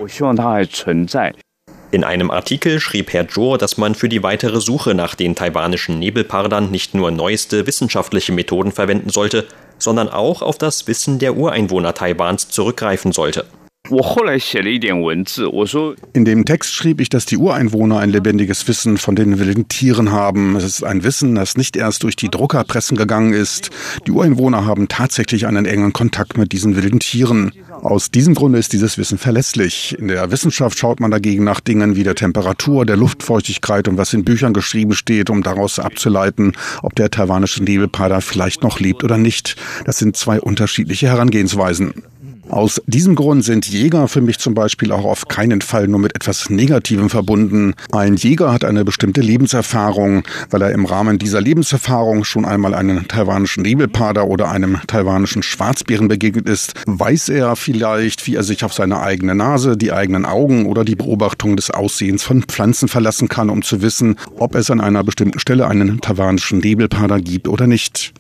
In 1.90 2.04
einem 2.04 2.30
Artikel 2.30 2.80
schrieb 2.80 3.14
Herr 3.14 3.28
Zhou, 3.28 3.57
dass 3.57 3.78
man 3.78 3.95
für 3.95 4.11
die 4.11 4.23
weitere 4.23 4.61
Suche 4.61 4.95
nach 4.95 5.14
den 5.14 5.35
taiwanischen 5.35 5.99
Nebelpardern 5.99 6.71
nicht 6.71 6.95
nur 6.95 7.11
neueste 7.11 7.66
wissenschaftliche 7.66 8.33
Methoden 8.33 8.73
verwenden 8.73 9.09
sollte, 9.09 9.47
sondern 9.78 10.11
auch 10.11 10.42
auf 10.42 10.59
das 10.59 10.87
Wissen 10.87 11.18
der 11.18 11.35
Ureinwohner 11.37 11.95
Taiwans 11.95 12.50
zurückgreifen 12.50 13.12
sollte. 13.12 13.47
In 16.12 16.25
dem 16.25 16.45
Text 16.45 16.75
schrieb 16.75 17.00
ich, 17.00 17.09
dass 17.09 17.26
die 17.26 17.37
Ureinwohner 17.37 17.99
ein 17.99 18.11
lebendiges 18.11 18.68
Wissen 18.68 18.99
von 18.99 19.16
den 19.16 19.38
wilden 19.38 19.68
Tieren 19.68 20.12
haben. 20.12 20.57
Es 20.57 20.64
ist 20.64 20.85
ein 20.85 21.04
Wissen, 21.04 21.35
das 21.35 21.57
nicht 21.57 21.76
erst 21.76 22.02
durch 22.02 22.16
die 22.16 22.28
Druckerpressen 22.28 22.97
gegangen 22.97 23.33
ist. 23.33 23.71
Die 24.07 24.11
Ureinwohner 24.11 24.66
haben 24.66 24.88
tatsächlich 24.88 25.47
einen 25.47 25.64
engen 25.64 25.92
Kontakt 25.92 26.37
mit 26.37 26.52
diesen 26.52 26.76
wilden 26.76 27.00
Tieren. 27.00 27.52
Aus 27.83 28.11
diesem 28.11 28.35
Grunde 28.35 28.59
ist 28.59 28.73
dieses 28.73 28.99
Wissen 28.99 29.18
verlässlich. 29.18 29.97
In 29.99 30.09
der 30.09 30.30
Wissenschaft 30.30 30.78
schaut 30.78 31.00
man 31.00 31.11
dagegen 31.11 31.45
nach 31.45 31.61
Dingen 31.61 31.95
wie 31.97 32.02
der 32.02 32.16
Temperatur, 32.16 32.85
der 32.85 32.97
Luftfeuchtigkeit 32.97 33.88
und 33.88 33.97
was 33.97 34.12
in 34.12 34.25
Büchern 34.25 34.52
geschrieben 34.52 34.95
steht, 34.95 35.30
um 35.30 35.42
daraus 35.42 35.78
abzuleiten, 35.78 36.52
ob 36.83 36.97
der 36.97 37.11
taiwanische 37.11 37.62
Nebelpader 37.62 38.21
vielleicht 38.21 38.62
noch 38.62 38.80
lebt 38.80 39.04
oder 39.04 39.16
nicht. 39.16 39.57
Das 39.85 39.99
sind 39.99 40.16
zwei 40.16 40.40
unterschiedliche 40.40 41.07
Herangehensweisen. 41.07 42.02
Aus 42.50 42.80
diesem 42.86 43.14
Grund 43.14 43.44
sind 43.44 43.68
Jäger 43.68 44.08
für 44.08 44.22
mich 44.22 44.38
zum 44.38 44.54
Beispiel 44.54 44.90
auch 44.90 45.04
auf 45.04 45.28
keinen 45.28 45.60
Fall 45.60 45.86
nur 45.86 46.00
mit 46.00 46.14
etwas 46.16 46.48
Negativem 46.48 47.10
verbunden. 47.10 47.74
Ein 47.92 48.16
Jäger 48.16 48.52
hat 48.52 48.64
eine 48.64 48.84
bestimmte 48.84 49.20
Lebenserfahrung. 49.20 50.22
Weil 50.50 50.62
er 50.62 50.72
im 50.72 50.86
Rahmen 50.86 51.18
dieser 51.18 51.40
Lebenserfahrung 51.40 52.24
schon 52.24 52.44
einmal 52.44 52.74
einem 52.74 53.06
taiwanischen 53.06 53.62
Nebelpader 53.62 54.26
oder 54.26 54.50
einem 54.50 54.78
taiwanischen 54.86 55.42
Schwarzbären 55.42 56.08
begegnet 56.08 56.48
ist, 56.48 56.72
weiß 56.86 57.28
er 57.28 57.54
vielleicht, 57.54 58.26
wie 58.26 58.34
er 58.34 58.42
sich 58.42 58.64
auf 58.64 58.72
seine 58.72 59.00
eigene 59.00 59.34
Nase, 59.34 59.76
die 59.76 59.92
eigenen 59.92 60.24
Augen 60.24 60.66
oder 60.66 60.84
die 60.84 60.96
Beobachtung 60.96 61.56
des 61.56 61.70
Aussehens 61.70 62.22
von 62.22 62.42
Pflanzen 62.44 62.88
verlassen 62.88 63.28
kann, 63.28 63.50
um 63.50 63.62
zu 63.62 63.82
wissen, 63.82 64.16
ob 64.36 64.54
es 64.54 64.70
an 64.70 64.80
einer 64.80 65.04
bestimmten 65.04 65.38
Stelle 65.38 65.68
einen 65.68 66.00
taiwanischen 66.00 66.60
Nebelpader 66.60 67.20
gibt 67.20 67.46
oder 67.46 67.66
nicht. 67.66 68.14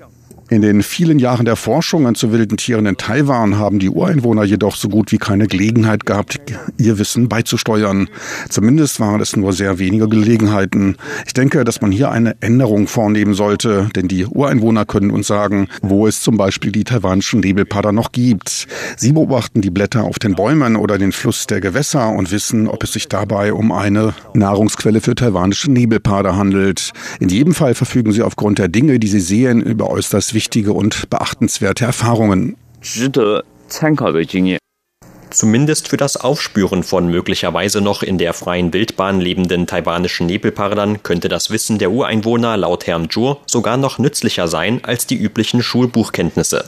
In 0.50 0.62
den 0.62 0.82
vielen 0.82 1.18
Jahren 1.18 1.44
der 1.44 1.56
Forschungen 1.56 2.14
zu 2.14 2.32
wilden 2.32 2.56
Tieren 2.56 2.86
in 2.86 2.96
Taiwan 2.96 3.58
haben 3.58 3.78
die 3.78 3.90
Ureinwohner 3.90 4.44
jedoch 4.44 4.76
so 4.76 4.88
gut 4.88 5.12
wie 5.12 5.18
keine 5.18 5.46
Gelegenheit 5.46 6.06
gehabt, 6.06 6.40
ihr 6.78 6.98
Wissen 6.98 7.28
beizusteuern. 7.28 8.08
Zumindest 8.48 8.98
waren 8.98 9.20
es 9.20 9.36
nur 9.36 9.52
sehr 9.52 9.78
wenige 9.78 10.08
Gelegenheiten. 10.08 10.96
Ich 11.26 11.34
denke, 11.34 11.64
dass 11.64 11.82
man 11.82 11.92
hier 11.92 12.10
eine 12.10 12.34
Änderung 12.40 12.86
vornehmen 12.86 13.34
sollte, 13.34 13.90
denn 13.94 14.08
die 14.08 14.24
Ureinwohner 14.24 14.86
können 14.86 15.10
uns 15.10 15.26
sagen, 15.26 15.68
wo 15.82 16.06
es 16.06 16.22
zum 16.22 16.38
Beispiel 16.38 16.72
die 16.72 16.84
taiwanischen 16.84 17.40
Nebelpader 17.40 17.92
noch 17.92 18.10
gibt. 18.12 18.68
Sie 18.96 19.12
beobachten 19.12 19.60
die 19.60 19.70
Blätter 19.70 20.04
auf 20.04 20.18
den 20.18 20.34
Bäumen 20.34 20.76
oder 20.76 20.96
den 20.96 21.12
Fluss 21.12 21.46
der 21.46 21.60
Gewässer 21.60 22.08
und 22.08 22.30
wissen, 22.30 22.68
ob 22.68 22.82
es 22.84 22.94
sich 22.94 23.08
dabei 23.08 23.52
um 23.52 23.70
eine 23.70 24.14
Nahrungsquelle 24.32 25.02
für 25.02 25.14
taiwanische 25.14 25.70
Nebelpader 25.70 26.38
handelt. 26.38 26.92
In 27.20 27.28
jedem 27.28 27.52
Fall 27.52 27.74
verfügen 27.74 28.12
sie 28.12 28.22
aufgrund 28.22 28.58
der 28.58 28.68
Dinge, 28.68 28.98
die 28.98 29.08
sie 29.08 29.20
sehen, 29.20 29.60
über 29.60 29.90
äußerst 29.90 30.37
wichtige 30.38 30.72
und 30.72 31.10
beachtenswerte 31.10 31.84
Erfahrungen. 31.84 32.56
Zumindest 35.30 35.88
für 35.88 35.96
das 35.96 36.16
Aufspüren 36.16 36.84
von 36.84 37.08
möglicherweise 37.08 37.80
noch 37.80 38.04
in 38.04 38.18
der 38.18 38.34
freien 38.34 38.72
Wildbahn 38.72 39.20
lebenden 39.20 39.66
taiwanischen 39.66 40.26
Nebelpardern 40.26 41.02
könnte 41.02 41.28
das 41.28 41.50
Wissen 41.50 41.78
der 41.78 41.90
Ureinwohner 41.90 42.56
laut 42.56 42.86
Herrn 42.86 43.10
Zhuo 43.10 43.38
sogar 43.46 43.76
noch 43.78 43.98
nützlicher 43.98 44.46
sein 44.46 44.84
als 44.84 45.08
die 45.08 45.16
üblichen 45.16 45.60
Schulbuchkenntnisse. 45.60 46.64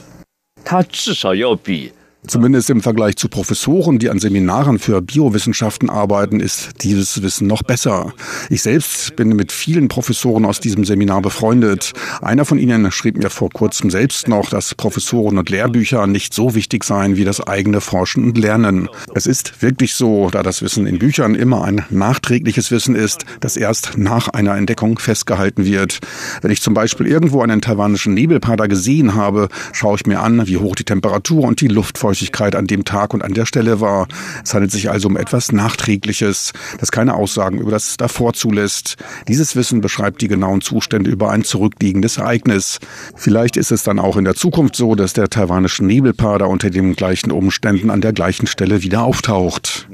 Zumindest 2.27 2.69
im 2.69 2.81
Vergleich 2.81 3.15
zu 3.15 3.29
Professoren, 3.29 3.97
die 3.97 4.11
an 4.11 4.19
Seminaren 4.19 4.77
für 4.77 5.01
Biowissenschaften 5.01 5.89
arbeiten, 5.89 6.39
ist 6.39 6.69
dieses 6.83 7.23
Wissen 7.23 7.47
noch 7.47 7.63
besser. 7.63 8.13
Ich 8.51 8.61
selbst 8.61 9.15
bin 9.15 9.29
mit 9.29 9.51
vielen 9.51 9.87
Professoren 9.87 10.45
aus 10.45 10.59
diesem 10.59 10.85
Seminar 10.85 11.23
befreundet. 11.23 11.93
Einer 12.21 12.45
von 12.45 12.59
ihnen 12.59 12.91
schrieb 12.91 13.17
mir 13.17 13.31
vor 13.31 13.49
kurzem 13.49 13.89
selbst 13.89 14.27
noch, 14.27 14.49
dass 14.49 14.75
Professoren 14.75 15.39
und 15.39 15.49
Lehrbücher 15.49 16.05
nicht 16.05 16.35
so 16.35 16.53
wichtig 16.53 16.83
seien 16.83 17.15
wie 17.17 17.23
das 17.23 17.41
eigene 17.41 17.81
Forschen 17.81 18.23
und 18.25 18.37
Lernen. 18.37 18.87
Es 19.15 19.25
ist 19.25 19.63
wirklich 19.63 19.95
so, 19.95 20.29
da 20.29 20.43
das 20.43 20.61
Wissen 20.61 20.85
in 20.85 20.99
Büchern 20.99 21.33
immer 21.33 21.63
ein 21.63 21.85
nachträgliches 21.89 22.69
Wissen 22.69 22.93
ist, 22.93 23.25
das 23.39 23.57
erst 23.57 23.97
nach 23.97 24.27
einer 24.27 24.55
Entdeckung 24.55 24.99
festgehalten 24.99 25.65
wird. 25.65 25.99
Wenn 26.43 26.51
ich 26.51 26.61
zum 26.61 26.75
Beispiel 26.75 27.07
irgendwo 27.07 27.41
einen 27.41 27.61
taiwanischen 27.61 28.13
Nebelpader 28.13 28.67
gesehen 28.67 29.15
habe, 29.15 29.49
schaue 29.73 29.95
ich 29.95 30.05
mir 30.05 30.19
an, 30.19 30.45
wie 30.45 30.57
hoch 30.57 30.75
die 30.75 30.83
Temperatur 30.83 31.45
und 31.45 31.61
die 31.61 31.67
Luftfeuchtigkeit 31.67 32.10
Unfallhäufigkeit 32.11 32.55
an 32.55 32.67
dem 32.67 32.83
Tag 32.85 33.13
und 33.13 33.23
an 33.23 33.33
der 33.33 33.45
Stelle 33.45 33.79
war. 33.79 34.07
Es 34.43 34.53
handelt 34.53 34.71
sich 34.71 34.89
also 34.89 35.07
um 35.07 35.17
etwas 35.17 35.51
Nachträgliches, 35.51 36.53
das 36.79 36.91
keine 36.91 37.15
Aussagen 37.15 37.57
über 37.57 37.71
das 37.71 37.97
davor 37.97 38.33
zulässt. 38.33 38.97
Dieses 39.27 39.55
Wissen 39.55 39.81
beschreibt 39.81 40.21
die 40.21 40.27
genauen 40.27 40.61
Zustände 40.61 41.09
über 41.09 41.31
ein 41.31 41.43
zurückliegendes 41.43 42.17
Ereignis. 42.17 42.79
Vielleicht 43.15 43.57
ist 43.57 43.71
es 43.71 43.83
dann 43.83 43.99
auch 43.99 44.17
in 44.17 44.25
der 44.25 44.35
Zukunft 44.35 44.75
so, 44.75 44.95
dass 44.95 45.13
der 45.13 45.29
taiwanische 45.29 45.85
Nebelpader 45.85 46.47
unter 46.49 46.69
den 46.69 46.95
gleichen 46.95 47.31
Umständen 47.31 47.89
an 47.89 48.01
der 48.01 48.13
gleichen 48.13 48.47
Stelle 48.47 48.83
wieder 48.83 49.03
auftaucht. 49.03 49.87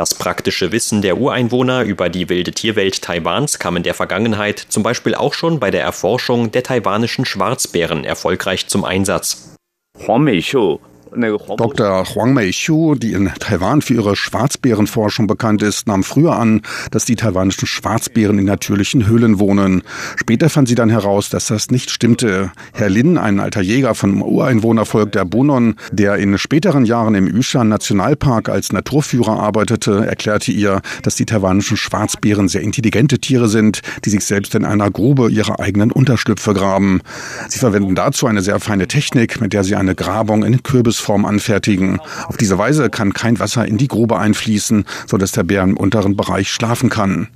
Das 0.00 0.14
praktische 0.14 0.72
Wissen 0.72 1.02
der 1.02 1.18
Ureinwohner 1.18 1.82
über 1.82 2.08
die 2.08 2.30
wilde 2.30 2.52
Tierwelt 2.52 3.02
Taiwans 3.02 3.58
kam 3.58 3.76
in 3.76 3.82
der 3.82 3.92
Vergangenheit 3.92 4.58
zum 4.58 4.82
Beispiel 4.82 5.14
auch 5.14 5.34
schon 5.34 5.60
bei 5.60 5.70
der 5.70 5.82
Erforschung 5.82 6.50
der 6.50 6.62
taiwanischen 6.62 7.26
Schwarzbären 7.26 8.04
erfolgreich 8.04 8.66
zum 8.66 8.86
Einsatz. 8.86 9.56
Huang 9.98 10.24
Meishu 10.24 10.78
Dr. 11.12 12.04
Huang 12.14 12.34
Meixiu, 12.34 12.94
die 12.94 13.14
in 13.14 13.30
Taiwan 13.40 13.82
für 13.82 13.94
ihre 13.94 14.14
Schwarzbärenforschung 14.14 15.26
bekannt 15.26 15.60
ist, 15.60 15.88
nahm 15.88 16.04
früher 16.04 16.36
an, 16.36 16.62
dass 16.92 17.04
die 17.04 17.16
taiwanischen 17.16 17.66
Schwarzbären 17.66 18.38
in 18.38 18.44
natürlichen 18.44 19.08
Höhlen 19.08 19.40
wohnen. 19.40 19.82
Später 20.16 20.48
fand 20.48 20.68
sie 20.68 20.76
dann 20.76 20.88
heraus, 20.88 21.28
dass 21.28 21.48
das 21.48 21.70
nicht 21.70 21.90
stimmte. 21.90 22.52
Herr 22.72 22.90
Lin, 22.90 23.18
ein 23.18 23.40
alter 23.40 23.60
Jäger 23.60 23.96
vom 23.96 24.22
Ureinwohnervolk 24.22 25.10
der 25.10 25.24
Bunon, 25.24 25.74
der 25.90 26.16
in 26.16 26.38
späteren 26.38 26.84
Jahren 26.84 27.16
im 27.16 27.26
Yushan 27.26 27.68
Nationalpark 27.68 28.48
als 28.48 28.72
Naturführer 28.72 29.40
arbeitete, 29.40 30.06
erklärte 30.06 30.52
ihr, 30.52 30.80
dass 31.02 31.16
die 31.16 31.26
taiwanischen 31.26 31.76
Schwarzbären 31.76 32.46
sehr 32.46 32.62
intelligente 32.62 33.18
Tiere 33.18 33.48
sind, 33.48 33.80
die 34.04 34.10
sich 34.10 34.24
selbst 34.24 34.54
in 34.54 34.64
einer 34.64 34.90
Grube 34.92 35.28
ihre 35.28 35.58
eigenen 35.58 35.90
Unterschlüpfe 35.90 36.54
graben. 36.54 37.00
Sie 37.48 37.58
verwenden 37.58 37.96
dazu 37.96 38.28
eine 38.28 38.42
sehr 38.42 38.60
feine 38.60 38.86
Technik, 38.86 39.40
mit 39.40 39.52
der 39.52 39.64
sie 39.64 39.74
eine 39.74 39.96
Grabung 39.96 40.44
in 40.44 40.62
Kürbis 40.62 40.99
Gussform 41.00 41.24
anfertigen. 41.24 41.98
Auf 42.26 42.36
diese 42.36 42.58
Weise 42.58 42.90
kann 42.90 43.14
kein 43.14 43.38
Wasser 43.38 43.66
in 43.66 43.78
die 43.78 43.88
Grube 43.88 44.18
einfließen, 44.18 44.84
sodass 45.06 45.32
der 45.32 45.44
Bär 45.44 45.62
im 45.62 45.78
unteren 45.78 46.14
Bereich 46.14 46.50
schlafen 46.50 46.90
kann. 46.90 47.28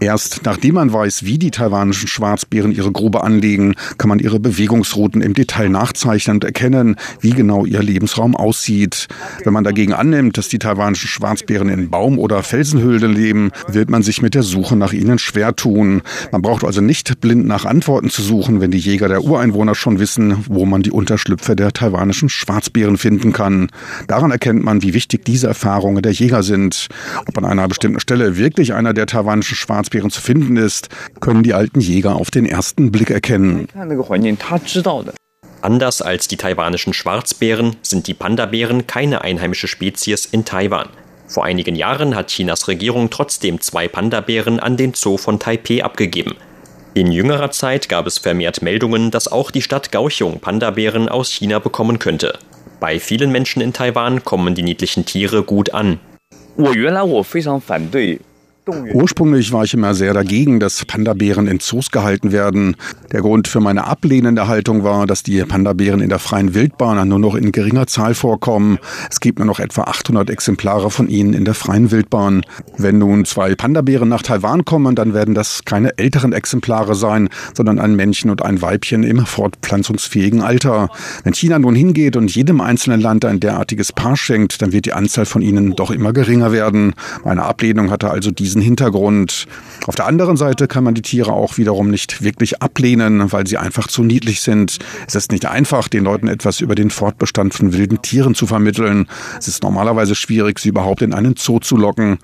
Erst 0.00 0.44
nachdem 0.44 0.74
man 0.74 0.92
weiß, 0.92 1.24
wie 1.24 1.38
die 1.38 1.50
taiwanischen 1.50 2.08
Schwarzbären 2.08 2.72
ihre 2.72 2.92
Grube 2.92 3.24
anlegen, 3.24 3.74
kann 3.96 4.08
man 4.08 4.18
ihre 4.18 4.38
Bewegungsrouten 4.38 5.22
im 5.22 5.34
Detail 5.34 5.68
nachzeichnen 5.68 6.36
und 6.36 6.44
erkennen, 6.44 6.96
wie 7.20 7.30
genau 7.30 7.64
ihr 7.64 7.82
Lebensraum 7.82 8.36
aussieht. 8.36 9.08
Wenn 9.44 9.52
man 9.52 9.64
dagegen 9.64 9.92
annimmt, 9.92 10.38
dass 10.38 10.48
die 10.48 10.58
taiwanischen 10.58 11.08
Schwarzbären 11.08 11.68
in 11.68 11.90
Baum- 11.90 12.18
oder 12.18 12.42
Felsenhöhlen 12.42 13.12
leben, 13.12 13.50
wird 13.66 13.90
man 13.90 14.02
sich 14.02 14.22
mit 14.22 14.34
der 14.34 14.42
Suche 14.42 14.76
nach 14.76 14.92
ihnen 14.92 15.18
schwer 15.18 15.56
tun. 15.56 16.02
Man 16.32 16.42
braucht 16.42 16.64
also 16.64 16.80
nicht 16.80 17.20
blind 17.20 17.46
nach 17.46 17.64
Antworten 17.64 18.10
zu 18.10 18.22
suchen, 18.22 18.60
wenn 18.60 18.70
die 18.70 18.78
Jäger 18.78 19.08
der 19.08 19.24
Ureinwohner 19.24 19.74
schon 19.74 19.98
wissen, 19.98 20.44
wo 20.48 20.64
man 20.64 20.82
die 20.82 20.92
Unterschlüpfe 20.92 21.56
der 21.56 21.72
taiwanischen 21.72 22.28
Schwarzbären 22.28 22.98
finden 22.98 23.32
kann. 23.32 23.68
Daran 24.06 24.30
erkennt 24.30 24.62
man, 24.62 24.82
wie 24.82 24.94
wichtig 24.94 25.24
diese 25.24 25.48
Erfahrungen 25.48 26.02
der 26.02 26.12
Jäger 26.12 26.42
sind. 26.42 26.88
Ob 27.26 27.38
an 27.38 27.44
einer 27.44 27.68
bestimmten 27.68 28.00
Stelle 28.00 28.36
wirklich 28.36 28.74
einer 28.74 28.92
der 28.92 29.06
taiwanischen 29.06 29.56
Schwarzbären 29.56 29.77
zu 30.10 30.20
finden 30.20 30.56
ist, 30.56 30.88
können 31.20 31.42
die 31.42 31.54
alten 31.54 31.80
Jäger 31.80 32.16
auf 32.16 32.30
den 32.30 32.46
ersten 32.46 32.92
Blick 32.92 33.10
erkennen. 33.10 33.68
Anders 35.60 36.02
als 36.02 36.28
die 36.28 36.36
taiwanischen 36.36 36.92
Schwarzbären 36.92 37.76
sind 37.82 38.06
die 38.06 38.14
Pandabären 38.14 38.86
keine 38.86 39.22
einheimische 39.22 39.66
Spezies 39.66 40.24
in 40.26 40.44
Taiwan. 40.44 40.88
Vor 41.26 41.44
einigen 41.44 41.74
Jahren 41.74 42.14
hat 42.14 42.28
Chinas 42.28 42.68
Regierung 42.68 43.10
trotzdem 43.10 43.60
zwei 43.60 43.88
Pandabären 43.88 44.60
an 44.60 44.76
den 44.76 44.94
Zoo 44.94 45.18
von 45.18 45.38
Taipeh 45.38 45.82
abgegeben. 45.82 46.34
In 46.94 47.12
jüngerer 47.12 47.50
Zeit 47.50 47.88
gab 47.88 48.06
es 48.06 48.18
vermehrt 48.18 48.62
Meldungen, 48.62 49.10
dass 49.10 49.30
auch 49.30 49.50
die 49.50 49.62
Stadt 49.62 49.92
Kaohsiung 49.92 50.40
Pandabären 50.40 51.08
aus 51.08 51.30
China 51.30 51.58
bekommen 51.58 51.98
könnte. 51.98 52.38
Bei 52.80 52.98
vielen 52.98 53.30
Menschen 53.30 53.60
in 53.60 53.72
Taiwan 53.72 54.24
kommen 54.24 54.54
die 54.54 54.62
niedlichen 54.62 55.04
Tiere 55.04 55.42
gut 55.42 55.74
an. 55.74 56.00
Ursprünglich 58.92 59.52
war 59.52 59.64
ich 59.64 59.74
immer 59.74 59.94
sehr 59.94 60.12
dagegen, 60.12 60.60
dass 60.60 60.84
Pandabären 60.84 61.46
in 61.46 61.60
Zoos 61.60 61.90
gehalten 61.90 62.32
werden. 62.32 62.76
Der 63.12 63.22
Grund 63.22 63.48
für 63.48 63.60
meine 63.60 63.86
ablehnende 63.86 64.46
Haltung 64.46 64.84
war, 64.84 65.06
dass 65.06 65.22
die 65.22 65.42
Pandabären 65.44 66.00
in 66.00 66.10
der 66.10 66.18
freien 66.18 66.54
Wildbahn 66.54 67.08
nur 67.08 67.18
noch 67.18 67.34
in 67.34 67.52
geringer 67.52 67.86
Zahl 67.86 68.14
vorkommen. 68.14 68.78
Es 69.10 69.20
gibt 69.20 69.38
nur 69.38 69.46
noch 69.46 69.60
etwa 69.60 69.82
800 69.82 70.28
Exemplare 70.30 70.90
von 70.90 71.08
ihnen 71.08 71.32
in 71.32 71.44
der 71.44 71.54
freien 71.54 71.90
Wildbahn. 71.90 72.42
Wenn 72.76 72.98
nun 72.98 73.24
zwei 73.24 73.54
Pandabären 73.54 74.08
nach 74.08 74.22
Taiwan 74.22 74.64
kommen, 74.64 74.94
dann 74.94 75.14
werden 75.14 75.34
das 75.34 75.64
keine 75.64 75.96
älteren 75.96 76.32
Exemplare 76.32 76.94
sein, 76.94 77.28
sondern 77.54 77.78
ein 77.78 77.96
Männchen 77.96 78.30
und 78.30 78.44
ein 78.44 78.60
Weibchen 78.60 79.02
im 79.02 79.24
fortpflanzungsfähigen 79.24 80.42
Alter. 80.42 80.88
Wenn 81.24 81.34
China 81.34 81.58
nun 81.58 81.74
hingeht 81.74 82.16
und 82.16 82.34
jedem 82.34 82.60
einzelnen 82.60 83.00
Land 83.00 83.24
ein 83.24 83.40
derartiges 83.40 83.92
Paar 83.92 84.16
schenkt, 84.16 84.60
dann 84.60 84.72
wird 84.72 84.84
die 84.84 84.92
Anzahl 84.92 85.24
von 85.24 85.42
ihnen 85.42 85.74
doch 85.74 85.90
immer 85.90 86.12
geringer 86.12 86.52
werden. 86.52 86.94
Meine 87.24 87.44
Ablehnung 87.44 87.90
hatte 87.90 88.10
also 88.10 88.30
diesen 88.30 88.57
diesen 88.58 88.62
Hintergrund. 88.62 89.46
Auf 89.86 89.94
der 89.94 90.06
anderen 90.06 90.36
Seite 90.36 90.68
kann 90.68 90.84
man 90.84 90.94
die 90.94 91.02
Tiere 91.02 91.32
auch 91.32 91.56
wiederum 91.56 91.90
nicht 91.90 92.22
wirklich 92.22 92.60
ablehnen, 92.60 93.32
weil 93.32 93.46
sie 93.46 93.56
einfach 93.56 93.86
zu 93.86 94.02
niedlich 94.02 94.42
sind. 94.42 94.78
Es 95.06 95.14
ist 95.14 95.32
nicht 95.32 95.46
einfach, 95.46 95.88
den 95.88 96.04
Leuten 96.04 96.28
etwas 96.28 96.60
über 96.60 96.74
den 96.74 96.90
Fortbestand 96.90 97.54
von 97.54 97.72
wilden 97.72 98.02
Tieren 98.02 98.34
zu 98.34 98.46
vermitteln. 98.46 99.06
Es 99.38 99.48
ist 99.48 99.62
normalerweise 99.62 100.14
schwierig, 100.14 100.58
sie 100.58 100.70
überhaupt 100.70 101.02
in 101.02 101.14
einen 101.14 101.36
Zoo 101.36 101.60
zu 101.60 101.76
locken. 101.76 102.18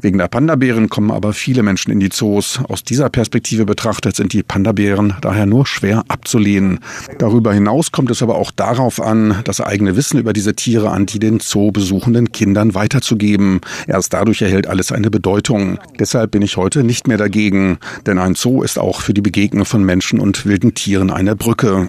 Wegen 0.00 0.18
der 0.18 0.28
Pandabären 0.28 0.88
kommen 0.88 1.10
aber 1.10 1.32
viele 1.32 1.62
Menschen 1.62 1.90
in 1.90 1.98
die 1.98 2.10
Zoos. 2.10 2.60
Aus 2.68 2.84
dieser 2.84 3.08
Perspektive 3.08 3.64
betrachtet 3.64 4.14
sind 4.14 4.32
die 4.32 4.42
Pandabären 4.42 5.14
daher 5.20 5.46
nur 5.46 5.66
schwer 5.66 6.04
abzulehnen. 6.08 6.78
Darüber 7.18 7.52
hinaus 7.52 7.90
kommt 7.90 8.10
es 8.10 8.22
aber 8.22 8.36
auch 8.36 8.50
darauf 8.50 9.00
an, 9.00 9.40
das 9.44 9.60
eigene 9.60 9.96
Wissen 9.96 10.18
über 10.18 10.32
diese 10.32 10.54
Tiere 10.54 10.90
an 10.90 11.06
die 11.06 11.18
den 11.18 11.40
Zoo 11.40 11.72
besuchenden 11.72 12.30
Kindern 12.32 12.74
weiterzugeben. 12.74 13.60
Erst 13.86 14.12
dadurch 14.12 14.42
erhält 14.42 14.68
alles 14.68 14.92
eine 14.92 15.10
Bedeutung. 15.10 15.77
Deshalb 15.98 16.30
bin 16.30 16.42
ich 16.42 16.56
heute 16.56 16.84
nicht 16.84 17.08
mehr 17.08 17.16
dagegen, 17.16 17.78
denn 18.06 18.18
ein 18.18 18.34
Zoo 18.34 18.62
ist 18.62 18.78
auch 18.78 19.00
für 19.00 19.14
die 19.14 19.20
Begegnung 19.20 19.64
von 19.64 19.82
Menschen 19.82 20.20
und 20.20 20.46
wilden 20.46 20.74
Tieren 20.74 21.10
eine 21.10 21.36
Brücke. 21.36 21.88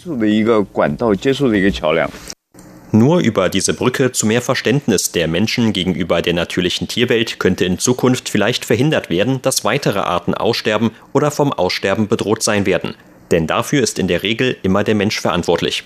Nur 2.91 3.19
über 3.19 3.49
diese 3.49 3.75
Brücke 3.75 4.12
zu 4.12 4.25
mehr 4.25 4.41
Verständnis 4.41 5.12
der 5.12 5.28
Menschen 5.28 5.73
gegenüber 5.73 6.23
der 6.23 6.34
natürlichen 6.34 6.88
Tierwelt 6.88 7.39
könnte 7.39 7.65
in 7.65 7.78
Zukunft 7.78 8.30
vielleicht 8.30 8.65
verhindert 8.65 9.12
werden, 9.12 9.41
dass 9.43 9.63
weitere 9.63 9.99
Arten 9.99 10.34
aussterben 10.34 10.89
oder 11.13 11.30
vom 11.30 11.54
Aussterben 11.54 12.08
bedroht 12.08 12.41
sein 12.41 12.65
werden. 12.65 12.95
Denn 13.30 13.45
dafür 13.45 13.84
ist 13.84 13.99
in 13.99 14.08
der 14.08 14.23
Regel 14.23 14.58
immer 14.63 14.84
der 14.84 14.95
Mensch 14.95 15.19
verantwortlich. 15.19 15.84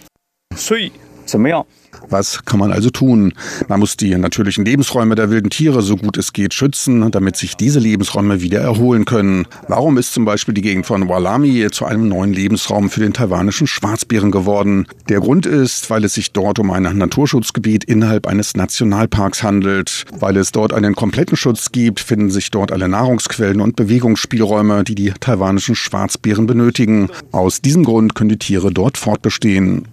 Was 2.09 2.45
kann 2.45 2.59
man 2.59 2.71
also 2.71 2.89
tun? 2.89 3.33
Man 3.67 3.79
muss 3.79 3.97
die 3.97 4.15
natürlichen 4.15 4.65
Lebensräume 4.65 5.15
der 5.15 5.29
wilden 5.29 5.49
Tiere 5.49 5.81
so 5.81 5.95
gut 5.97 6.17
es 6.17 6.33
geht 6.33 6.53
schützen, 6.53 7.11
damit 7.11 7.35
sich 7.35 7.55
diese 7.55 7.79
Lebensräume 7.79 8.41
wieder 8.41 8.61
erholen 8.61 9.05
können. 9.05 9.47
Warum 9.67 9.97
ist 9.97 10.13
zum 10.13 10.25
Beispiel 10.25 10.53
die 10.53 10.61
Gegend 10.61 10.85
von 10.85 11.09
Walami 11.09 11.67
zu 11.71 11.85
einem 11.85 12.07
neuen 12.07 12.33
Lebensraum 12.33 12.89
für 12.89 12.99
den 12.99 13.13
taiwanischen 13.13 13.67
Schwarzbären 13.67 14.31
geworden? 14.31 14.87
Der 15.09 15.19
Grund 15.19 15.45
ist, 15.45 15.89
weil 15.89 16.03
es 16.03 16.13
sich 16.13 16.31
dort 16.31 16.59
um 16.59 16.71
ein 16.71 16.83
Naturschutzgebiet 16.83 17.83
innerhalb 17.83 18.27
eines 18.27 18.55
Nationalparks 18.55 19.43
handelt. 19.43 20.05
Weil 20.11 20.37
es 20.37 20.51
dort 20.51 20.73
einen 20.73 20.95
kompletten 20.95 21.37
Schutz 21.37 21.71
gibt, 21.71 21.99
finden 21.99 22.29
sich 22.29 22.51
dort 22.51 22.71
alle 22.71 22.87
Nahrungsquellen 22.87 23.61
und 23.61 23.75
Bewegungsspielräume, 23.75 24.83
die 24.83 24.95
die 24.95 25.13
taiwanischen 25.19 25.75
Schwarzbären 25.75 26.47
benötigen. 26.47 27.09
Aus 27.31 27.61
diesem 27.61 27.83
Grund 27.83 28.15
können 28.15 28.29
die 28.29 28.37
Tiere 28.37 28.71
dort 28.71 28.97
fortbestehen. 28.97 29.87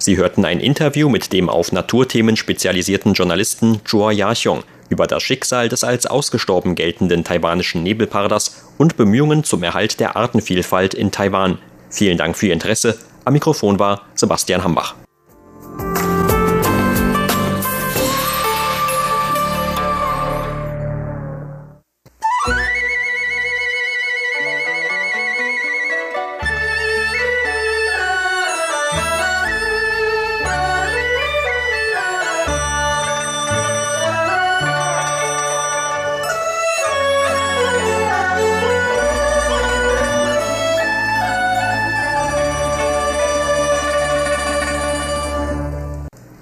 Sie 0.00 0.16
hörten 0.16 0.46
ein 0.46 0.60
Interview 0.60 1.10
mit 1.10 1.30
dem 1.34 1.50
auf 1.50 1.72
Naturthemen 1.72 2.34
spezialisierten 2.34 3.12
Journalisten 3.12 3.82
Zhuo 3.84 4.10
Yaxiong 4.10 4.62
über 4.88 5.06
das 5.06 5.22
Schicksal 5.22 5.68
des 5.68 5.84
als 5.84 6.06
ausgestorben 6.06 6.74
geltenden 6.74 7.22
taiwanischen 7.22 7.82
Nebelparders 7.82 8.70
und 8.78 8.96
Bemühungen 8.96 9.44
zum 9.44 9.62
Erhalt 9.62 10.00
der 10.00 10.16
Artenvielfalt 10.16 10.94
in 10.94 11.10
Taiwan. 11.10 11.58
Vielen 11.90 12.16
Dank 12.16 12.38
für 12.38 12.46
Ihr 12.46 12.54
Interesse. 12.54 12.98
Am 13.26 13.34
Mikrofon 13.34 13.78
war 13.78 14.06
Sebastian 14.14 14.64
Hambach. 14.64 14.94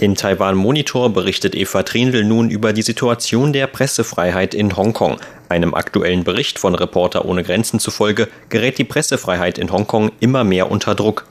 In 0.08 0.14
Taiwan 0.14 0.56
Monitor 0.56 1.12
berichtet 1.12 1.54
Eva 1.54 1.82
Trindl 1.82 2.24
nun 2.24 2.48
über 2.48 2.72
die 2.72 2.80
Situation 2.80 3.52
der 3.52 3.66
Pressefreiheit 3.66 4.54
in 4.54 4.74
Hongkong. 4.74 5.20
Einem 5.50 5.74
aktuellen 5.74 6.24
Bericht 6.24 6.58
von 6.58 6.74
Reporter 6.74 7.26
ohne 7.26 7.42
Grenzen 7.42 7.78
zufolge 7.78 8.28
gerät 8.48 8.78
die 8.78 8.84
Pressefreiheit 8.84 9.58
in 9.58 9.70
Hongkong 9.70 10.10
immer 10.18 10.44
mehr 10.44 10.70
unter 10.70 10.94
Druck. 10.94 11.26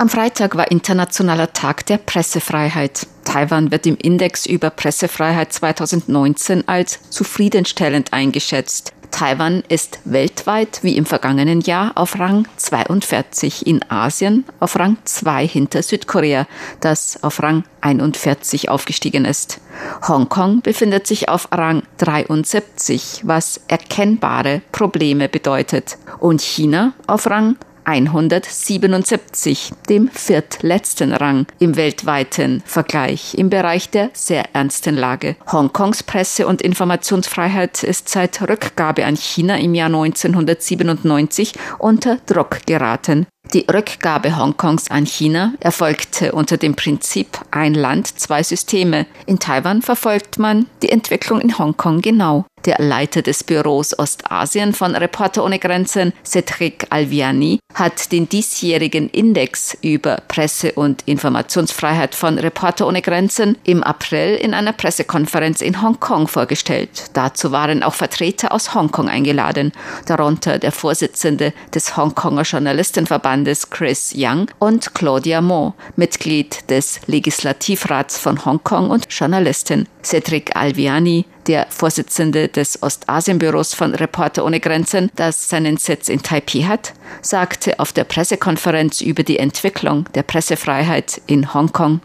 Am 0.00 0.08
Freitag 0.08 0.56
war 0.56 0.70
Internationaler 0.70 1.52
Tag 1.52 1.84
der 1.84 1.98
Pressefreiheit. 1.98 3.06
Taiwan 3.26 3.70
wird 3.70 3.86
im 3.86 3.98
Index 3.98 4.46
über 4.46 4.70
Pressefreiheit 4.70 5.52
2019 5.52 6.66
als 6.66 7.10
zufriedenstellend 7.10 8.14
eingeschätzt. 8.14 8.94
Taiwan 9.10 9.62
ist 9.68 10.00
weltweit 10.06 10.78
wie 10.82 10.96
im 10.96 11.04
vergangenen 11.04 11.60
Jahr 11.60 11.92
auf 11.96 12.18
Rang 12.18 12.48
42, 12.56 13.66
in 13.66 13.84
Asien 13.90 14.46
auf 14.58 14.78
Rang 14.78 14.96
2 15.04 15.46
hinter 15.46 15.82
Südkorea, 15.82 16.46
das 16.80 17.22
auf 17.22 17.42
Rang 17.42 17.64
41 17.82 18.70
aufgestiegen 18.70 19.26
ist. 19.26 19.60
Hongkong 20.08 20.62
befindet 20.62 21.06
sich 21.06 21.28
auf 21.28 21.48
Rang 21.52 21.82
73, 21.98 23.20
was 23.24 23.60
erkennbare 23.68 24.62
Probleme 24.72 25.28
bedeutet, 25.28 25.98
und 26.20 26.40
China 26.40 26.94
auf 27.06 27.28
Rang 27.28 27.56
177, 27.84 29.72
dem 29.88 30.08
viertletzten 30.08 31.12
Rang 31.12 31.46
im 31.58 31.76
weltweiten 31.76 32.62
Vergleich 32.64 33.34
im 33.34 33.50
Bereich 33.50 33.90
der 33.90 34.10
sehr 34.12 34.54
ernsten 34.54 34.96
Lage. 34.96 35.36
Hongkongs 35.50 36.02
Presse- 36.02 36.46
und 36.46 36.62
Informationsfreiheit 36.62 37.82
ist 37.82 38.08
seit 38.08 38.42
Rückgabe 38.42 39.04
an 39.04 39.16
China 39.16 39.58
im 39.58 39.74
Jahr 39.74 39.86
1997 39.86 41.54
unter 41.78 42.16
Druck 42.26 42.66
geraten. 42.66 43.26
Die 43.52 43.66
Rückgabe 43.68 44.36
Hongkongs 44.36 44.92
an 44.92 45.06
China 45.06 45.54
erfolgte 45.58 46.30
unter 46.32 46.56
dem 46.56 46.76
Prinzip 46.76 47.26
ein 47.50 47.74
Land, 47.74 48.20
zwei 48.20 48.44
Systeme. 48.44 49.06
In 49.26 49.40
Taiwan 49.40 49.82
verfolgt 49.82 50.38
man 50.38 50.66
die 50.82 50.90
Entwicklung 50.90 51.40
in 51.40 51.58
Hongkong 51.58 52.00
genau. 52.00 52.44
Der 52.66 52.76
Leiter 52.78 53.22
des 53.22 53.42
Büros 53.42 53.98
Ostasien 53.98 54.74
von 54.74 54.94
Reporter 54.94 55.42
ohne 55.42 55.58
Grenzen, 55.58 56.12
Cedric 56.22 56.86
Alviani, 56.90 57.58
hat 57.74 58.12
den 58.12 58.28
diesjährigen 58.28 59.08
Index 59.08 59.78
über 59.80 60.18
Presse- 60.28 60.72
und 60.72 61.02
Informationsfreiheit 61.06 62.14
von 62.14 62.38
Reporter 62.38 62.86
ohne 62.86 63.00
Grenzen 63.00 63.56
im 63.64 63.82
April 63.82 64.36
in 64.36 64.52
einer 64.52 64.74
Pressekonferenz 64.74 65.62
in 65.62 65.80
Hongkong 65.80 66.28
vorgestellt. 66.28 67.04
Dazu 67.14 67.50
waren 67.50 67.82
auch 67.82 67.94
Vertreter 67.94 68.52
aus 68.52 68.74
Hongkong 68.74 69.08
eingeladen, 69.08 69.72
darunter 70.04 70.58
der 70.58 70.72
Vorsitzende 70.72 71.54
des 71.74 71.96
Hongkonger 71.96 72.42
Journalistenverbandes 72.42 73.29
Chris 73.70 74.12
Young 74.16 74.50
und 74.58 74.94
Claudia 74.94 75.40
Mo, 75.40 75.74
Mitglied 75.96 76.68
des 76.68 77.00
Legislativrats 77.06 78.18
von 78.18 78.44
Hongkong 78.44 78.90
und 78.90 79.06
Journalistin. 79.10 79.86
Cedric 80.02 80.56
Alviani 80.56 81.26
der 81.46 81.66
Vorsitzende 81.68 82.48
des 82.48 82.82
Ostasienbüros 82.82 83.74
von 83.74 83.94
Reporter 83.94 84.44
ohne 84.44 84.60
Grenzen, 84.60 85.10
das 85.16 85.48
seinen 85.48 85.78
Sitz 85.78 86.08
in 86.08 86.22
Taipei 86.22 86.62
hat, 86.62 86.92
sagte 87.22 87.80
auf 87.80 87.92
der 87.92 88.04
Pressekonferenz 88.04 89.00
über 89.00 89.22
die 89.22 89.38
Entwicklung 89.38 90.04
der 90.14 90.22
Pressefreiheit 90.22 91.20
in 91.26 91.52
Hongkong 91.52 92.00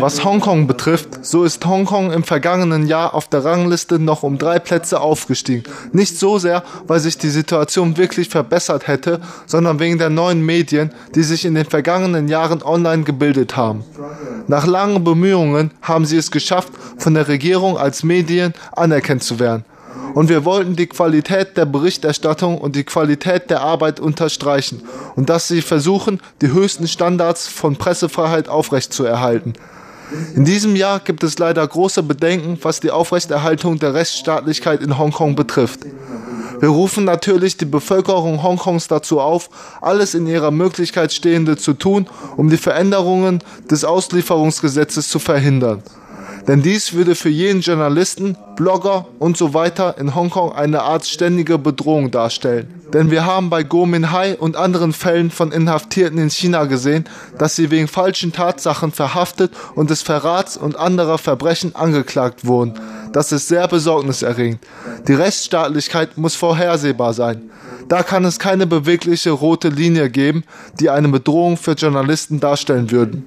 was 0.00 0.24
Hongkong 0.24 0.66
betrifft, 0.66 1.24
so 1.24 1.44
ist 1.44 1.64
Hongkong 1.64 2.10
im 2.10 2.24
vergangenen 2.24 2.88
Jahr 2.88 3.14
auf 3.14 3.28
der 3.28 3.44
Rangliste 3.44 4.00
noch 4.00 4.24
um 4.24 4.38
drei 4.38 4.58
Plätze 4.58 5.00
aufgestiegen. 5.00 5.62
Nicht 5.92 6.18
so 6.18 6.38
sehr, 6.38 6.64
weil 6.88 6.98
sich 6.98 7.16
die 7.16 7.30
Situation 7.30 7.96
wirklich 7.96 8.28
verbessert 8.28 8.88
hätte, 8.88 9.20
sondern 9.46 9.78
wegen 9.78 9.98
der 9.98 10.10
neuen 10.10 10.44
Medien, 10.44 10.90
die 11.14 11.22
sich 11.22 11.44
in 11.44 11.54
den 11.54 11.66
vergangenen 11.66 12.26
Jahren 12.26 12.60
online 12.62 13.04
gebildet 13.04 13.56
haben. 13.56 13.84
Nach 14.48 14.66
langen 14.66 15.04
Bemühungen 15.04 15.70
haben 15.80 16.04
sie 16.04 16.16
es 16.16 16.32
geschafft, 16.32 16.72
von 16.96 17.14
der 17.14 17.28
Regierung 17.28 17.78
als 17.78 18.02
Medien 18.02 18.52
anerkannt 18.72 19.22
zu 19.22 19.38
werden. 19.38 19.64
Und 20.14 20.28
wir 20.28 20.44
wollten 20.44 20.76
die 20.76 20.86
Qualität 20.86 21.56
der 21.56 21.66
Berichterstattung 21.66 22.58
und 22.58 22.76
die 22.76 22.84
Qualität 22.84 23.50
der 23.50 23.60
Arbeit 23.60 24.00
unterstreichen 24.00 24.82
und 25.16 25.28
dass 25.28 25.48
sie 25.48 25.62
versuchen, 25.62 26.20
die 26.40 26.52
höchsten 26.52 26.88
Standards 26.88 27.48
von 27.48 27.76
Pressefreiheit 27.76 28.48
aufrechtzuerhalten. 28.48 29.54
In 30.34 30.44
diesem 30.44 30.74
Jahr 30.74 31.00
gibt 31.00 31.22
es 31.22 31.38
leider 31.38 31.66
große 31.66 32.02
Bedenken, 32.02 32.58
was 32.62 32.80
die 32.80 32.90
Aufrechterhaltung 32.90 33.78
der 33.78 33.94
Rechtsstaatlichkeit 33.94 34.82
in 34.82 34.98
Hongkong 34.98 35.36
betrifft. 35.36 35.80
Wir 36.60 36.70
rufen 36.70 37.04
natürlich 37.04 37.56
die 37.56 37.66
Bevölkerung 37.66 38.42
Hongkongs 38.42 38.88
dazu 38.88 39.20
auf, 39.20 39.48
alles 39.80 40.14
in 40.14 40.26
ihrer 40.26 40.50
Möglichkeit 40.50 41.12
Stehende 41.12 41.56
zu 41.56 41.74
tun, 41.74 42.08
um 42.36 42.50
die 42.50 42.56
Veränderungen 42.56 43.44
des 43.70 43.84
Auslieferungsgesetzes 43.84 45.08
zu 45.08 45.18
verhindern. 45.18 45.82
Denn 46.48 46.62
dies 46.62 46.94
würde 46.94 47.14
für 47.14 47.28
jeden 47.28 47.60
Journalisten, 47.60 48.34
Blogger 48.56 49.06
und 49.18 49.36
so 49.36 49.52
weiter 49.52 49.96
in 49.98 50.14
Hongkong 50.14 50.52
eine 50.52 50.80
Art 50.80 51.06
ständige 51.06 51.58
Bedrohung 51.58 52.10
darstellen. 52.10 52.74
Denn 52.94 53.10
wir 53.10 53.26
haben 53.26 53.50
bei 53.50 53.62
Go 53.62 53.84
Min 53.84 54.12
Hai 54.12 54.34
und 54.34 54.56
anderen 54.56 54.94
Fällen 54.94 55.30
von 55.30 55.52
Inhaftierten 55.52 56.18
in 56.18 56.30
China 56.30 56.64
gesehen, 56.64 57.04
dass 57.36 57.54
sie 57.54 57.70
wegen 57.70 57.86
falschen 57.86 58.32
Tatsachen 58.32 58.92
verhaftet 58.92 59.52
und 59.74 59.90
des 59.90 60.00
Verrats 60.00 60.56
und 60.56 60.76
anderer 60.76 61.18
Verbrechen 61.18 61.76
angeklagt 61.76 62.46
wurden. 62.46 62.80
Das 63.12 63.32
ist 63.32 63.48
sehr 63.48 63.66
besorgniserregend. 63.68 64.60
Die 65.06 65.14
Rechtsstaatlichkeit 65.14 66.16
muss 66.16 66.34
vorhersehbar 66.34 67.12
sein. 67.12 67.50
Da 67.88 68.02
kann 68.02 68.24
es 68.24 68.38
keine 68.38 68.66
bewegliche 68.66 69.30
rote 69.30 69.68
Linie 69.68 70.10
geben, 70.10 70.44
die 70.78 70.90
eine 70.90 71.08
Bedrohung 71.08 71.56
für 71.56 71.72
Journalisten 71.72 72.38
darstellen 72.38 72.90
würden. 72.90 73.24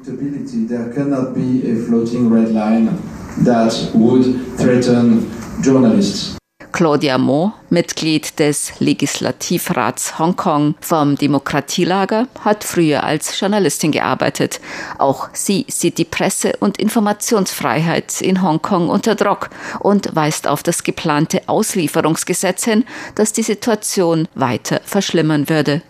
Claudia 6.72 7.18
Mo, 7.18 7.54
Mitglied 7.70 8.40
des 8.40 8.80
Legislativrats 8.80 10.18
Hongkong 10.18 10.76
vom 10.82 11.16
Demokratielager, 11.16 12.28
hat 12.44 12.64
früher 12.64 13.04
als 13.04 13.40
Journalistin 13.40 13.92
gearbeitet. 13.92 14.60
Auch 14.98 15.30
sie 15.34 15.66
sieht 15.68 15.98
die 15.98 16.06
Presse- 16.06 16.54
und 16.60 16.78
Informationsfreiheit 16.78 18.22
in 18.22 18.42
Hongkong 18.42 18.90
unter 18.90 19.16
Druck 19.16 19.50
und 19.80 20.16
weist 20.16 20.48
auf 20.48 20.64
das 20.64 20.84
geplante 20.84 21.42
Auslieferungsgesetz 21.48 22.66
hin, 22.66 22.86
das 23.16 23.34
die 23.34 23.44
Situation 23.44 24.28
weiter 24.36 24.82
verschlimmern 24.86 25.50
würde. 25.50 25.82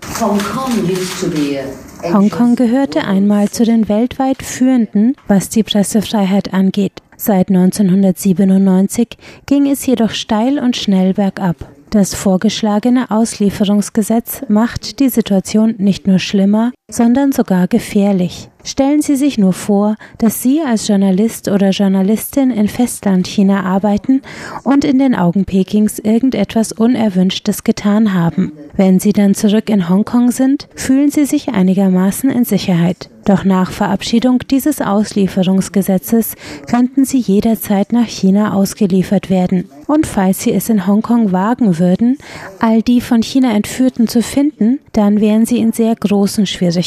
Hongkong 2.04 2.56
gehörte 2.56 3.04
einmal 3.04 3.50
zu 3.50 3.63
den 3.63 3.88
weltweit 3.88 4.41
führenden, 4.41 5.15
was 5.28 5.50
die 5.50 5.63
Pressefreiheit 5.63 6.54
angeht. 6.54 6.94
Seit 7.24 7.50
1997 7.50 9.10
ging 9.46 9.70
es 9.70 9.86
jedoch 9.86 10.10
steil 10.10 10.58
und 10.58 10.76
schnell 10.76 11.14
bergab. 11.14 11.56
Das 11.92 12.16
vorgeschlagene 12.16 13.12
Auslieferungsgesetz 13.12 14.42
macht 14.48 15.00
die 15.00 15.10
Situation 15.10 15.76
nicht 15.78 16.08
nur 16.08 16.18
schlimmer, 16.18 16.72
sondern 16.91 17.32
sogar 17.32 17.67
gefährlich. 17.67 18.49
Stellen 18.63 19.01
Sie 19.01 19.15
sich 19.15 19.38
nur 19.38 19.54
vor, 19.54 19.95
dass 20.19 20.43
Sie 20.43 20.62
als 20.62 20.88
Journalist 20.88 21.47
oder 21.47 21.71
Journalistin 21.71 22.51
in 22.51 22.67
Festlandchina 22.67 23.63
arbeiten 23.63 24.21
und 24.63 24.86
in 24.86 24.99
den 24.99 25.15
Augen 25.15 25.45
Pekings 25.45 25.97
irgendetwas 25.97 26.71
Unerwünschtes 26.71 27.63
getan 27.63 28.13
haben. 28.13 28.51
Wenn 28.75 28.99
Sie 28.99 29.13
dann 29.13 29.34
zurück 29.34 29.69
in 29.69 29.89
Hongkong 29.89 30.32
sind, 30.32 30.67
fühlen 30.75 31.10
Sie 31.10 31.25
sich 31.25 31.49
einigermaßen 31.49 32.30
in 32.30 32.45
Sicherheit. 32.45 33.10
Doch 33.25 33.43
nach 33.43 33.71
Verabschiedung 33.71 34.39
dieses 34.49 34.82
Auslieferungsgesetzes 34.82 36.36
könnten 36.67 37.06
sie 37.06 37.19
jederzeit 37.19 37.93
nach 37.93 38.08
China 38.08 38.54
ausgeliefert 38.54 39.30
werden. 39.30 39.69
Und 39.86 40.08
falls 40.08 40.41
sie 40.41 40.51
es 40.51 40.69
in 40.69 40.88
Hongkong 40.88 41.32
wagen 41.32 41.77
würden, 41.77 42.17
all 42.60 42.82
die 42.82 42.99
von 42.99 43.21
China 43.21 43.54
Entführten 43.54 44.08
zu 44.08 44.23
finden, 44.23 44.80
dann 44.93 45.21
wären 45.21 45.45
sie 45.45 45.60
in 45.60 45.71
sehr 45.71 45.95
großen 45.95 46.47
Schwierigkeiten. 46.47 46.81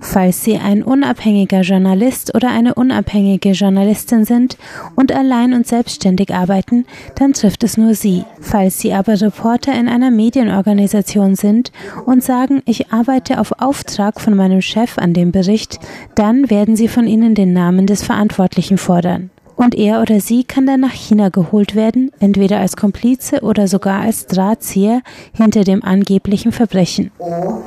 Falls 0.00 0.44
sie 0.44 0.56
ein 0.56 0.82
unabhängiger 0.82 1.60
Journalist 1.60 2.34
oder 2.34 2.48
eine 2.48 2.74
unabhängige 2.74 3.50
Journalistin 3.50 4.24
sind 4.24 4.56
und 4.96 5.12
allein 5.12 5.52
und 5.52 5.66
selbstständig 5.66 6.34
arbeiten, 6.34 6.86
dann 7.16 7.32
trifft 7.32 7.64
es 7.64 7.76
nur 7.76 7.94
sie. 7.94 8.24
Falls 8.40 8.78
sie 8.78 8.92
aber 8.92 9.20
Reporter 9.20 9.78
in 9.78 9.88
einer 9.88 10.10
Medienorganisation 10.10 11.34
sind 11.34 11.72
und 12.06 12.22
sagen, 12.22 12.62
ich 12.64 12.92
arbeite 12.92 13.40
auf 13.40 13.60
Auftrag 13.60 14.20
von 14.20 14.34
meinem 14.34 14.62
Chef 14.62 14.98
an 14.98 15.12
dem 15.12 15.32
Bericht, 15.32 15.78
dann 16.14 16.50
werden 16.50 16.76
sie 16.76 16.88
von 16.88 17.06
ihnen 17.06 17.34
den 17.34 17.52
Namen 17.52 17.86
des 17.86 18.02
Verantwortlichen 18.02 18.78
fordern 18.78 19.30
und 19.60 19.74
er 19.74 20.00
oder 20.00 20.20
sie 20.20 20.44
kann 20.44 20.66
dann 20.66 20.80
nach 20.80 20.92
China 20.92 21.28
geholt 21.28 21.74
werden, 21.74 22.10
entweder 22.18 22.60
als 22.60 22.76
Komplize 22.76 23.40
oder 23.42 23.68
sogar 23.68 24.00
als 24.00 24.26
Drahtzieher 24.26 25.02
hinter 25.36 25.64
dem 25.64 25.84
angeblichen 25.84 26.50
Verbrechen. 26.50 27.10
Uh, 27.18 27.60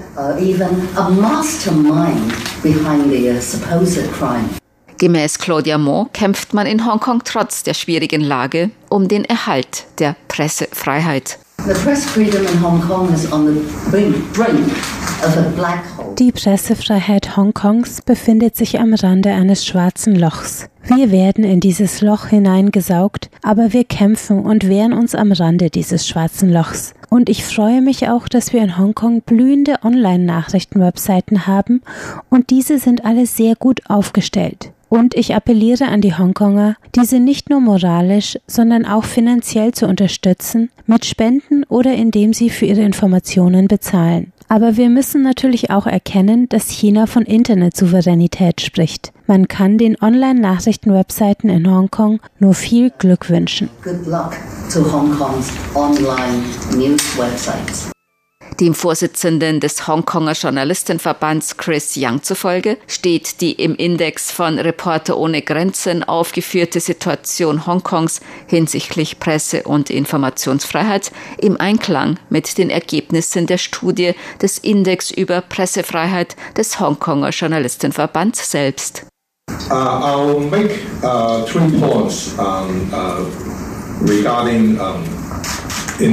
Gemäß 4.98 5.38
Claudia 5.38 5.78
Mo 5.78 6.08
kämpft 6.14 6.54
man 6.54 6.66
in 6.66 6.86
Hongkong 6.86 7.22
trotz 7.24 7.62
der 7.62 7.74
schwierigen 7.76 8.22
Lage 8.22 8.72
um 8.90 9.08
den 9.08 9.26
Erhalt 9.26 9.86
der 10.00 10.16
Pressefreiheit. 10.28 11.38
Die 16.20 16.32
Pressefreiheit 16.32 17.38
Hongkongs 17.38 18.02
befindet 18.02 18.58
sich 18.58 18.80
am 18.80 18.94
Rande 18.94 19.32
eines 19.32 19.66
schwarzen 19.66 20.16
Lochs. 20.16 20.68
Wir 20.84 21.12
werden 21.12 21.46
in 21.46 21.62
dieses 21.62 22.02
Loch 22.02 22.28
hineingesaugt, 22.28 23.30
aber 23.42 23.72
wir 23.72 23.86
kämpfen 23.86 24.40
und 24.40 24.68
wehren 24.68 24.92
uns 24.92 25.16
am 25.16 25.32
Rande 25.32 25.70
dieses 25.70 26.06
schwarzen 26.08 26.52
Lochs. 26.52 26.94
Und 27.10 27.30
ich 27.30 27.46
freue 27.46 27.82
mich 27.82 28.10
auch, 28.10 28.28
dass 28.28 28.52
wir 28.52 28.62
in 28.62 28.78
Hongkong 28.78 29.22
blühende 29.22 29.76
Online-Nachrichten-Webseiten 29.84 31.48
haben 31.48 31.82
und 32.30 32.50
diese 32.50 32.80
sind 32.80 33.06
alle 33.06 33.26
sehr 33.26 33.56
gut 33.56 33.82
aufgestellt. 33.88 34.72
Und 34.94 35.16
ich 35.16 35.34
appelliere 35.34 35.88
an 35.88 36.02
die 36.02 36.16
Hongkonger, 36.16 36.76
diese 36.94 37.20
nicht 37.20 37.50
nur 37.50 37.60
moralisch, 37.60 38.38
sondern 38.46 38.86
auch 38.86 39.06
finanziell 39.06 39.72
zu 39.72 39.88
unterstützen, 39.88 40.70
mit 40.86 41.04
Spenden 41.04 41.64
oder 41.64 41.96
indem 41.96 42.32
sie 42.32 42.52
für 42.52 42.68
ihre 42.68 42.84
Informationen 42.84 43.68
bezahlen. 43.68 44.34
Aber 44.50 44.78
wir 44.78 44.90
müssen 44.90 45.24
natürlich 45.24 45.72
auch 45.72 45.88
erkennen, 45.88 46.48
dass 46.48 46.70
China 46.70 47.08
von 47.08 47.24
Internetsouveränität 47.24 48.62
spricht. 48.62 49.12
Man 49.26 49.48
kann 49.48 49.80
den 49.80 50.00
Online-Nachrichten-Webseiten 50.00 51.50
in 51.50 51.68
Hongkong 51.68 52.20
nur 52.38 52.54
viel 52.54 52.92
Glück 52.92 53.32
wünschen. 53.32 53.72
Good 53.84 54.06
luck 54.06 54.38
to 54.72 54.80
Hongkong's 54.94 55.52
online 55.74 56.44
news 56.78 57.18
websites. 57.18 57.93
Dem 58.60 58.76
Vorsitzenden 58.76 59.60
des 59.60 59.88
Hongkonger 59.88 60.34
Journalistenverbands 60.34 61.58
Chris 61.58 61.96
Young 61.98 62.22
zufolge 62.22 62.78
steht 62.88 63.42
die 63.42 63.54
im 63.54 63.76
Index 63.76 64.32
von 64.32 64.60
Reporter 64.60 65.18
ohne 65.18 65.42
Grenzen 65.42 66.04
aufgeführte 66.04 66.80
Situation 66.80 67.66
Hongkongs 67.66 68.22
hinsichtlich 68.48 69.20
Presse- 69.20 69.64
und 69.64 69.90
Informationsfreiheit 69.90 71.12
im 71.40 71.60
Einklang 71.60 72.20
mit 72.30 72.58
den 72.58 72.70
Ergebnissen 72.70 73.48
der 73.48 73.58
Studie 73.58 74.14
des 74.42 74.60
Index 74.60 75.10
über 75.10 75.42
Pressefreiheit 75.42 76.36
des 76.56 76.80
Hongkonger 76.80 77.30
Journalistenverbands 77.30 78.52
selbst. 78.52 79.08
Uh, 79.70 80.40
make 80.40 80.80
uh, 81.04 81.46
points 81.46 82.34
um, 82.38 82.94
uh, 82.94 83.26
regarding 84.08 84.80
um 84.80 85.04
Uh, 86.00 86.10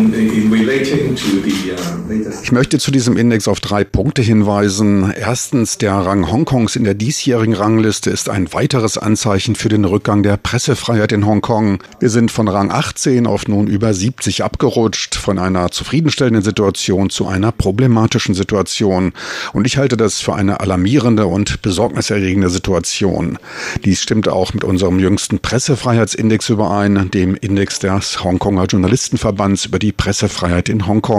ich 2.42 2.52
möchte 2.52 2.78
zu 2.78 2.90
diesem 2.90 3.16
Index 3.16 3.46
auf 3.46 3.61
drei 3.61 3.85
Punkte 3.85 4.22
hinweisen. 4.22 5.12
Erstens, 5.12 5.78
der 5.78 5.92
Rang 5.92 6.30
Hongkongs 6.30 6.76
in 6.76 6.85
der 6.85 6.94
diesjährigen 6.94 7.54
Rangliste 7.54 8.11
ist 8.11 8.28
ein 8.28 8.52
weiteres 8.52 8.96
Anzeichen 8.96 9.54
für 9.54 9.68
den 9.68 9.85
Rückgang 9.85 10.22
der 10.22 10.37
Pressefreiheit 10.37 11.12
in 11.12 11.26
Hongkong. 11.26 11.83
Wir 12.00 12.11
sind 12.11 12.30
von 12.30 12.48
Rang 12.48 12.70
18 12.70 13.26
auf 13.26 13.48
nun 13.48 13.66
über 13.66 13.92
70 13.92 14.42
abgerutscht, 14.42 15.14
von 15.14 15.38
einer 15.38 15.70
zufriedenstellenden 15.70 16.42
Situation 16.42 17.11
zu 17.11 17.26
einer 17.26 17.52
problematischen 17.52 18.35
Situation. 18.35 19.12
Und 19.52 19.66
ich 19.66 19.76
halte 19.76 19.96
das 19.96 20.20
für 20.20 20.35
eine 20.35 20.61
alarmierende 20.61 21.26
und 21.26 21.62
besorgniserregende 21.62 22.50
Situation. 22.50 23.38
Dies 23.85 24.02
stimmt 24.02 24.28
auch 24.28 24.54
mit 24.54 24.64
unserem 24.64 24.98
jüngsten 24.98 25.38
Pressefreiheitsindex 25.38 26.48
überein, 26.48 27.11
dem 27.11 27.37
Index 27.37 27.78
des 27.78 28.24
Hongkonger 28.24 28.64
Journalistenverbands 28.64 29.66
über 29.66 29.78
die 29.78 29.92
Pressefreiheit 29.92 30.68
in 30.68 30.87
Hongkong. 30.87 31.10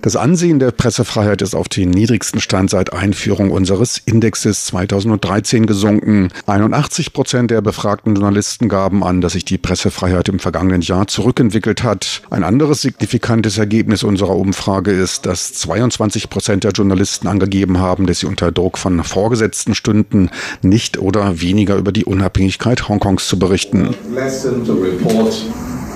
Das 0.00 0.16
Ansehen 0.16 0.58
der 0.58 0.70
Pressefreiheit 0.70 1.42
ist 1.42 1.54
auf 1.54 1.68
den 1.68 1.90
niedrigsten 1.90 2.40
Stand 2.40 2.70
seit 2.70 2.92
Einführung 2.92 3.50
unseres 3.50 4.00
Indexes 4.04 4.66
2013 4.66 5.66
gesunken. 5.66 6.30
81 6.46 7.12
Prozent 7.12 7.50
der 7.50 7.60
befragten 7.60 8.14
Journalisten 8.14 8.68
gaben 8.68 9.04
an, 9.04 9.20
dass 9.20 9.34
sich 9.34 9.44
die 9.44 9.58
Pressefreiheit 9.58 10.28
im 10.28 10.38
vergangenen 10.38 10.80
Jahr 10.80 11.06
zurückentwickelt 11.06 11.82
hat. 11.82 12.22
Ein 12.30 12.44
anderes 12.44 12.80
signifikantes 12.80 13.58
Ergebnis 13.58 14.02
unserer 14.02 14.36
Umfrage 14.36 14.92
ist, 14.92 15.26
dass 15.26 15.52
22 15.54 16.30
Prozent 16.30 16.64
der 16.64 16.72
Journalisten 16.72 17.28
angegeben 17.28 17.78
haben, 17.78 18.06
dass 18.06 18.20
sie 18.20 18.26
unter 18.26 18.52
Druck 18.52 18.78
von 18.78 19.04
Vorgesetzten 19.04 19.74
stünden, 19.74 20.30
nicht 20.62 20.98
oder 20.98 21.40
weniger 21.40 21.76
über 21.76 21.92
die 21.92 22.04
Unabhängigkeit 22.04 22.88
Hongkongs 22.88 23.28
zu 23.28 23.38
berichten 23.38 23.94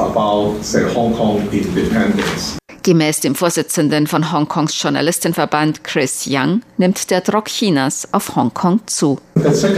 about, 0.00 0.62
say, 0.62 0.84
Hong 0.94 1.14
Kong 1.14 1.48
independence. 1.52 2.57
Gemäß 2.82 3.20
dem 3.20 3.34
Vorsitzenden 3.34 4.06
von 4.06 4.32
Hongkongs 4.32 4.80
Journalistenverband 4.80 5.84
Chris 5.84 6.26
Young 6.28 6.62
nimmt 6.78 7.10
der 7.10 7.20
Druck 7.20 7.46
Chinas 7.46 8.08
auf 8.12 8.34
Hongkong 8.36 8.80
zu. 8.86 9.18
Also 9.44 9.68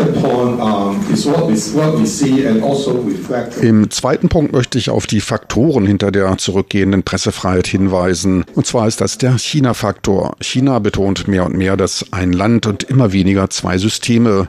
Im 3.60 3.90
zweiten 3.90 4.28
Punkt 4.28 4.52
möchte 4.52 4.78
ich 4.78 4.90
auf 4.90 5.06
die 5.06 5.20
Faktoren 5.20 5.86
hinter 5.86 6.10
der 6.10 6.38
zurückgehenden 6.38 7.02
Pressefreiheit 7.02 7.66
hinweisen. 7.66 8.44
Und 8.54 8.66
zwar 8.66 8.86
ist 8.86 9.00
das 9.00 9.18
der 9.18 9.38
China-Faktor. 9.38 10.36
China 10.40 10.78
betont 10.78 11.28
mehr 11.28 11.44
und 11.44 11.56
mehr 11.56 11.76
das 11.76 12.06
ein 12.10 12.32
Land 12.32 12.66
und 12.66 12.84
immer 12.84 13.12
weniger 13.12 13.50
zwei 13.50 13.76
Systeme. 13.78 14.48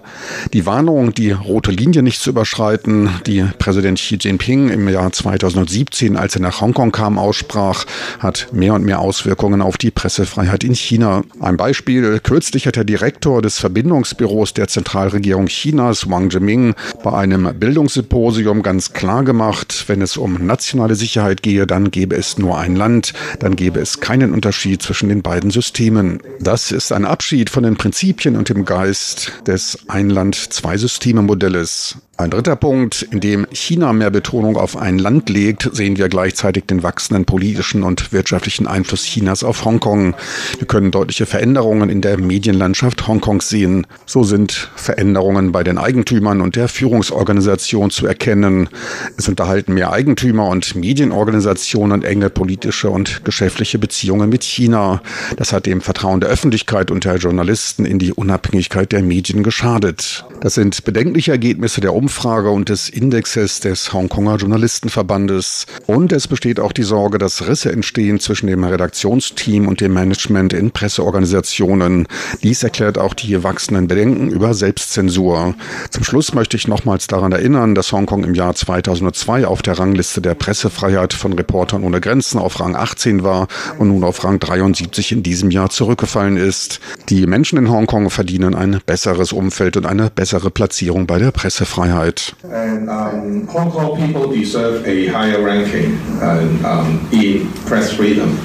Die 0.53 0.65
Warnung, 0.65 1.13
die 1.13 1.31
rote 1.31 1.71
Linie 1.71 2.03
nicht 2.03 2.21
zu 2.21 2.29
überschreiten, 2.29 3.09
die 3.25 3.45
Präsident 3.59 3.99
Xi 3.99 4.17
Jinping 4.19 4.69
im 4.69 4.87
Jahr 4.87 5.11
2017, 5.11 6.15
als 6.15 6.35
er 6.35 6.41
nach 6.41 6.61
Hongkong 6.61 6.91
kam, 6.91 7.17
aussprach, 7.17 7.85
hat 8.19 8.47
mehr 8.51 8.73
und 8.73 8.85
mehr 8.85 8.99
Auswirkungen 8.99 9.61
auf 9.61 9.77
die 9.77 9.91
Pressefreiheit 9.91 10.63
in 10.63 10.75
China. 10.75 11.23
Ein 11.39 11.57
Beispiel, 11.57 12.19
kürzlich 12.19 12.40
hat 12.41 12.75
der 12.75 12.83
Direktor 12.83 13.41
des 13.41 13.59
Verbindungsbüros 13.59 14.53
der 14.53 14.67
Zentralregierung 14.67 15.47
Chinas, 15.47 16.09
Wang 16.09 16.31
Zhiming, 16.31 16.73
bei 17.03 17.13
einem 17.13 17.51
Bildungssymposium 17.57 18.63
ganz 18.63 18.93
klar 18.93 19.23
gemacht, 19.23 19.85
wenn 19.87 20.01
es 20.01 20.17
um 20.17 20.45
nationale 20.45 20.95
Sicherheit 20.95 21.43
gehe, 21.43 21.67
dann 21.67 21.91
gäbe 21.91 22.15
es 22.15 22.37
nur 22.37 22.57
ein 22.57 22.75
Land, 22.75 23.13
dann 23.39 23.55
gäbe 23.55 23.79
es 23.79 23.99
keinen 23.99 24.33
Unterschied 24.33 24.81
zwischen 24.81 25.09
den 25.09 25.21
beiden 25.21 25.51
Systemen. 25.51 26.19
Das 26.39 26.71
ist 26.71 26.91
ein 26.91 27.05
Abschied 27.05 27.49
von 27.49 27.63
den 27.63 27.77
Prinzipien 27.77 28.35
und 28.35 28.49
dem 28.49 28.65
Geist 28.65 29.31
des 29.45 29.77
Ein-Land-Zwei-Systeme-Modells. 29.87 31.97
Ein 32.21 32.29
dritter 32.29 32.55
Punkt, 32.55 33.01
in 33.01 33.19
dem 33.19 33.47
China 33.51 33.93
mehr 33.93 34.11
Betonung 34.11 34.55
auf 34.55 34.77
ein 34.77 34.99
Land 34.99 35.27
legt, 35.27 35.67
sehen 35.73 35.97
wir 35.97 36.07
gleichzeitig 36.07 36.65
den 36.65 36.83
wachsenden 36.83 37.25
politischen 37.25 37.81
und 37.81 38.13
wirtschaftlichen 38.13 38.67
Einfluss 38.67 39.05
Chinas 39.05 39.43
auf 39.43 39.65
Hongkong. 39.65 40.13
Wir 40.59 40.67
können 40.67 40.91
deutliche 40.91 41.25
Veränderungen 41.25 41.89
in 41.89 42.01
der 42.01 42.19
Medienlandschaft 42.19 43.07
Hongkongs 43.07 43.49
sehen. 43.49 43.87
So 44.05 44.23
sind 44.23 44.69
Veränderungen 44.75 45.51
bei 45.51 45.63
den 45.63 45.79
Eigentümern 45.79 46.41
und 46.41 46.55
der 46.55 46.67
Führungsorganisation 46.67 47.89
zu 47.89 48.05
erkennen. 48.05 48.69
Es 49.17 49.27
unterhalten 49.27 49.73
mehr 49.73 49.91
Eigentümer 49.91 50.47
und 50.47 50.75
Medienorganisationen 50.75 52.03
enge 52.03 52.29
politische 52.29 52.91
und 52.91 53.25
geschäftliche 53.25 53.79
Beziehungen 53.79 54.29
mit 54.29 54.43
China. 54.43 55.01
Das 55.37 55.53
hat 55.53 55.65
dem 55.65 55.81
Vertrauen 55.81 56.19
der 56.19 56.29
Öffentlichkeit 56.29 56.91
und 56.91 57.03
der 57.03 57.15
Journalisten 57.15 57.83
in 57.83 57.97
die 57.97 58.13
Unabhängigkeit 58.13 58.91
der 58.91 59.01
Medien 59.01 59.41
geschadet. 59.41 60.23
Das 60.41 60.53
sind 60.53 60.83
bedenkliche 60.83 61.31
Ergebnisse 61.31 61.81
der 61.81 61.95
Umfrage 61.95 62.10
Umfrage 62.11 62.49
und 62.49 62.67
des 62.67 62.89
Indexes 62.89 63.61
des 63.61 63.93
Hongkonger 63.93 64.35
Journalistenverbandes. 64.35 65.65
Und 65.87 66.11
es 66.11 66.27
besteht 66.27 66.59
auch 66.59 66.73
die 66.73 66.83
Sorge, 66.83 67.17
dass 67.17 67.47
Risse 67.47 67.71
entstehen 67.71 68.19
zwischen 68.19 68.47
dem 68.47 68.65
Redaktionsteam 68.65 69.65
und 69.65 69.79
dem 69.79 69.93
Management 69.93 70.51
in 70.51 70.71
Presseorganisationen. 70.71 72.09
Dies 72.43 72.63
erklärt 72.63 72.97
auch 72.97 73.13
die 73.13 73.41
wachsenden 73.45 73.87
Bedenken 73.87 74.29
über 74.29 74.53
Selbstzensur. 74.53 75.55
Zum 75.89 76.03
Schluss 76.03 76.33
möchte 76.33 76.57
ich 76.57 76.67
nochmals 76.67 77.07
daran 77.07 77.31
erinnern, 77.31 77.75
dass 77.75 77.93
Hongkong 77.93 78.25
im 78.25 78.35
Jahr 78.35 78.55
2002 78.55 79.47
auf 79.47 79.61
der 79.61 79.79
Rangliste 79.79 80.19
der 80.19 80.35
Pressefreiheit 80.35 81.13
von 81.13 81.31
Reportern 81.31 81.85
ohne 81.85 82.01
Grenzen 82.01 82.39
auf 82.39 82.59
Rang 82.59 82.75
18 82.75 83.23
war 83.23 83.47
und 83.79 83.87
nun 83.87 84.03
auf 84.03 84.21
Rang 84.25 84.37
73 84.37 85.13
in 85.13 85.23
diesem 85.23 85.49
Jahr 85.49 85.69
zurückgefallen 85.69 86.35
ist. 86.35 86.81
Die 87.07 87.25
Menschen 87.25 87.57
in 87.57 87.69
Hongkong 87.71 88.09
verdienen 88.09 88.53
ein 88.53 88.81
besseres 88.85 89.31
Umfeld 89.31 89.77
und 89.77 89.85
eine 89.85 90.09
bessere 90.09 90.51
Platzierung 90.51 91.07
bei 91.07 91.17
der 91.17 91.31
Pressefreiheit. 91.31 92.00
Sicherheit. 92.01 92.33
And, 92.43 92.89
um, 92.89 93.47
Hong 93.47 93.71
Kong 93.71 93.97
people 93.97 94.27
deserve 94.27 94.87
a 94.87 95.07
higher 95.07 95.41
ranking 95.43 95.95
um, 96.21 97.09
in 97.11 97.51
press 97.65 97.93
freedom. 97.93 98.37